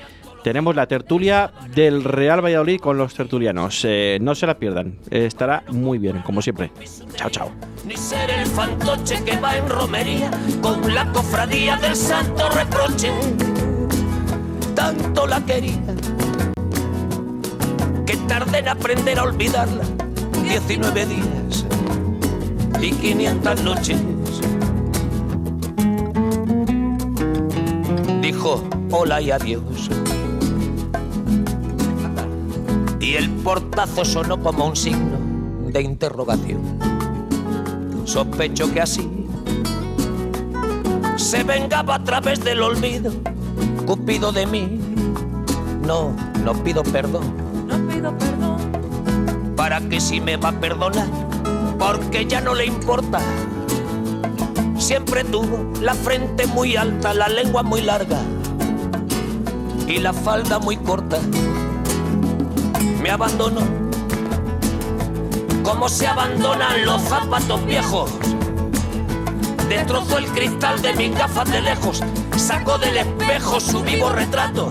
tenemos 0.44 0.76
la 0.76 0.88
tertulia 0.88 1.52
del 1.76 2.04
Real 2.04 2.44
Valladolid 2.44 2.80
con 2.80 2.98
los 2.98 3.14
tertulianos. 3.14 3.86
Eh, 3.86 4.18
no 4.22 4.34
se 4.34 4.48
la 4.48 4.58
pierdan. 4.58 4.98
Eh, 5.12 5.26
estará 5.28 5.64
muy 5.70 6.00
bien, 6.00 6.24
como 6.24 6.42
siempre. 6.42 6.72
Chao, 7.16 7.30
chao. 7.30 7.52
ni 7.86 7.96
ser 7.96 8.30
el 8.32 8.48
fantoche 8.48 9.24
que 9.24 9.38
va 9.38 9.58
en 9.58 9.70
romería 9.70 10.32
con 10.62 10.94
la 10.94 11.12
cofradía 11.12 11.78
del 11.78 11.96
santo 11.96 12.50
reproche. 12.50 13.12
Tanto 14.74 15.28
la 15.28 15.46
quería 15.46 15.80
que 15.86 16.11
tardé 18.32 18.60
en 18.60 18.70
aprender 18.70 19.20
a 19.20 19.24
olvidarla. 19.24 19.84
19 20.42 21.06
días 21.06 21.66
y 22.82 22.92
500 22.92 23.62
noches. 23.62 23.98
Dijo 28.22 28.64
hola 28.92 29.20
y 29.20 29.32
adiós. 29.32 29.90
Y 33.02 33.16
el 33.16 33.30
portazo 33.44 34.06
sonó 34.06 34.42
como 34.42 34.66
un 34.66 34.78
signo 34.78 35.18
de 35.68 35.82
interrogación. 35.82 36.62
Sospecho 38.06 38.72
que 38.72 38.80
así 38.80 39.28
se 41.18 41.44
vengaba 41.44 41.96
a 41.96 42.04
través 42.06 42.42
del 42.42 42.62
olvido, 42.62 43.12
Cupido 43.86 44.32
de 44.32 44.46
mí. 44.46 44.80
No, 45.86 46.16
no 46.46 46.54
pido 46.64 46.82
perdón. 46.84 47.41
Que 49.90 50.00
si 50.00 50.22
me 50.22 50.38
va 50.38 50.50
a 50.50 50.60
perdonar, 50.60 51.08
porque 51.78 52.26
ya 52.26 52.42
no 52.42 52.54
le 52.54 52.66
importa. 52.66 53.20
Siempre 54.78 55.24
tuvo 55.24 55.72
la 55.82 55.94
frente 55.94 56.48
muy 56.48 56.76
alta, 56.76 57.14
la 57.14 57.28
lengua 57.28 57.64
muy 57.64 57.82
larga 57.82 58.20
y 59.88 60.00
la 60.00 60.14
falda 60.14 60.60
muy 60.60 60.78
corta. 60.78 61.20
Me 63.02 63.10
abandonó 63.10 63.62
como 65.64 65.88
se 65.90 66.08
abandonan 66.08 66.86
los 66.86 67.02
zapatos 67.04 67.66
viejos. 67.66 68.12
Destrozó 69.70 70.18
el 70.18 70.26
cristal 70.28 70.82
de 70.82 70.94
mis 70.94 71.16
gafas 71.18 71.50
de 71.50 71.62
lejos, 71.62 72.04
sacó 72.36 72.78
del 72.78 72.98
espejo 72.98 73.60
su 73.60 73.82
vivo 73.82 74.10
retrato. 74.10 74.70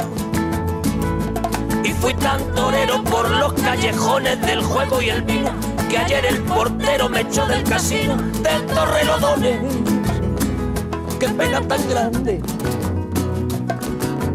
Fui 2.00 2.14
tan 2.14 2.42
torero 2.54 3.04
por 3.04 3.28
los 3.28 3.52
callejones 3.52 4.40
del 4.40 4.62
juego 4.62 5.02
y 5.02 5.10
el 5.10 5.20
vino, 5.20 5.50
que 5.90 5.98
ayer 5.98 6.24
el 6.24 6.38
portero 6.44 7.10
me 7.10 7.20
echó 7.20 7.44
del 7.46 7.62
casino 7.62 8.16
del 8.16 8.64
Torrelodones. 8.64 9.60
Qué 11.18 11.28
pena 11.28 11.60
tan 11.60 11.88
grande. 11.90 12.40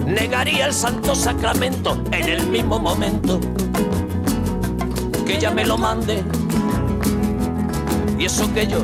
Negaría 0.06 0.68
el 0.68 0.74
santo 0.74 1.16
sacramento 1.16 2.00
en 2.12 2.30
el 2.30 2.46
mismo 2.48 2.78
momento 2.78 3.40
que 5.26 5.38
ella 5.38 5.50
me 5.50 5.66
lo 5.66 5.76
mande. 5.76 6.24
Y 8.20 8.26
eso 8.26 8.54
que 8.54 8.68
yo, 8.68 8.78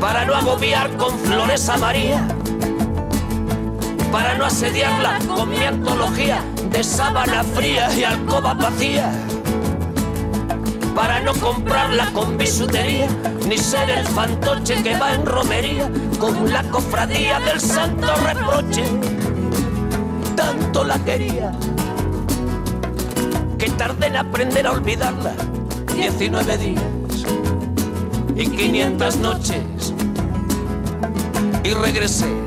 para 0.00 0.24
no 0.24 0.36
agobiar 0.36 0.96
con 0.96 1.18
flores 1.18 1.68
a 1.68 1.76
María, 1.76 2.24
para 4.12 4.36
no 4.36 4.44
asediarla 4.44 5.18
con 5.26 5.50
mi 5.50 5.64
antología 5.64 6.44
de 6.74 6.82
sábana 6.82 7.44
fría 7.44 7.88
y 7.96 8.02
alcoba 8.02 8.52
vacía, 8.52 9.12
para 10.92 11.20
no 11.20 11.32
comprarla 11.34 12.10
con 12.12 12.36
bisutería, 12.36 13.06
ni 13.46 13.56
ser 13.56 13.90
el 13.90 14.04
fantoche 14.04 14.82
que 14.82 14.98
va 14.98 15.14
en 15.14 15.24
romería 15.24 15.88
con 16.18 16.52
la 16.52 16.64
cofradía 16.64 17.38
del 17.38 17.60
santo 17.60 18.12
reproche. 18.16 18.82
Tanto 20.34 20.82
la 20.82 20.98
quería 21.04 21.52
que 23.56 23.70
tardé 23.70 24.08
en 24.08 24.16
aprender 24.16 24.66
a 24.66 24.72
olvidarla. 24.72 25.34
19 25.94 26.58
días 26.58 26.82
y 28.34 28.48
500 28.48 29.16
noches. 29.18 29.94
Y 31.62 31.70
regresé 31.70 32.43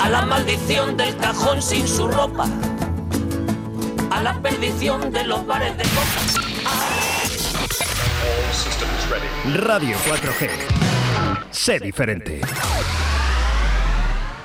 a 0.00 0.08
la 0.08 0.24
maldición 0.24 0.96
del 0.96 1.14
cajón 1.18 1.60
sin 1.60 1.86
su 1.86 2.08
ropa, 2.08 2.46
a 4.10 4.22
la 4.22 4.40
perdición 4.40 5.12
de 5.12 5.24
los 5.24 5.46
bares 5.46 5.76
de 5.76 5.84
copas. 5.84 6.36
Radio 9.56 9.96
4G. 9.98 10.50
Sé 11.50 11.78
diferente. 11.80 12.40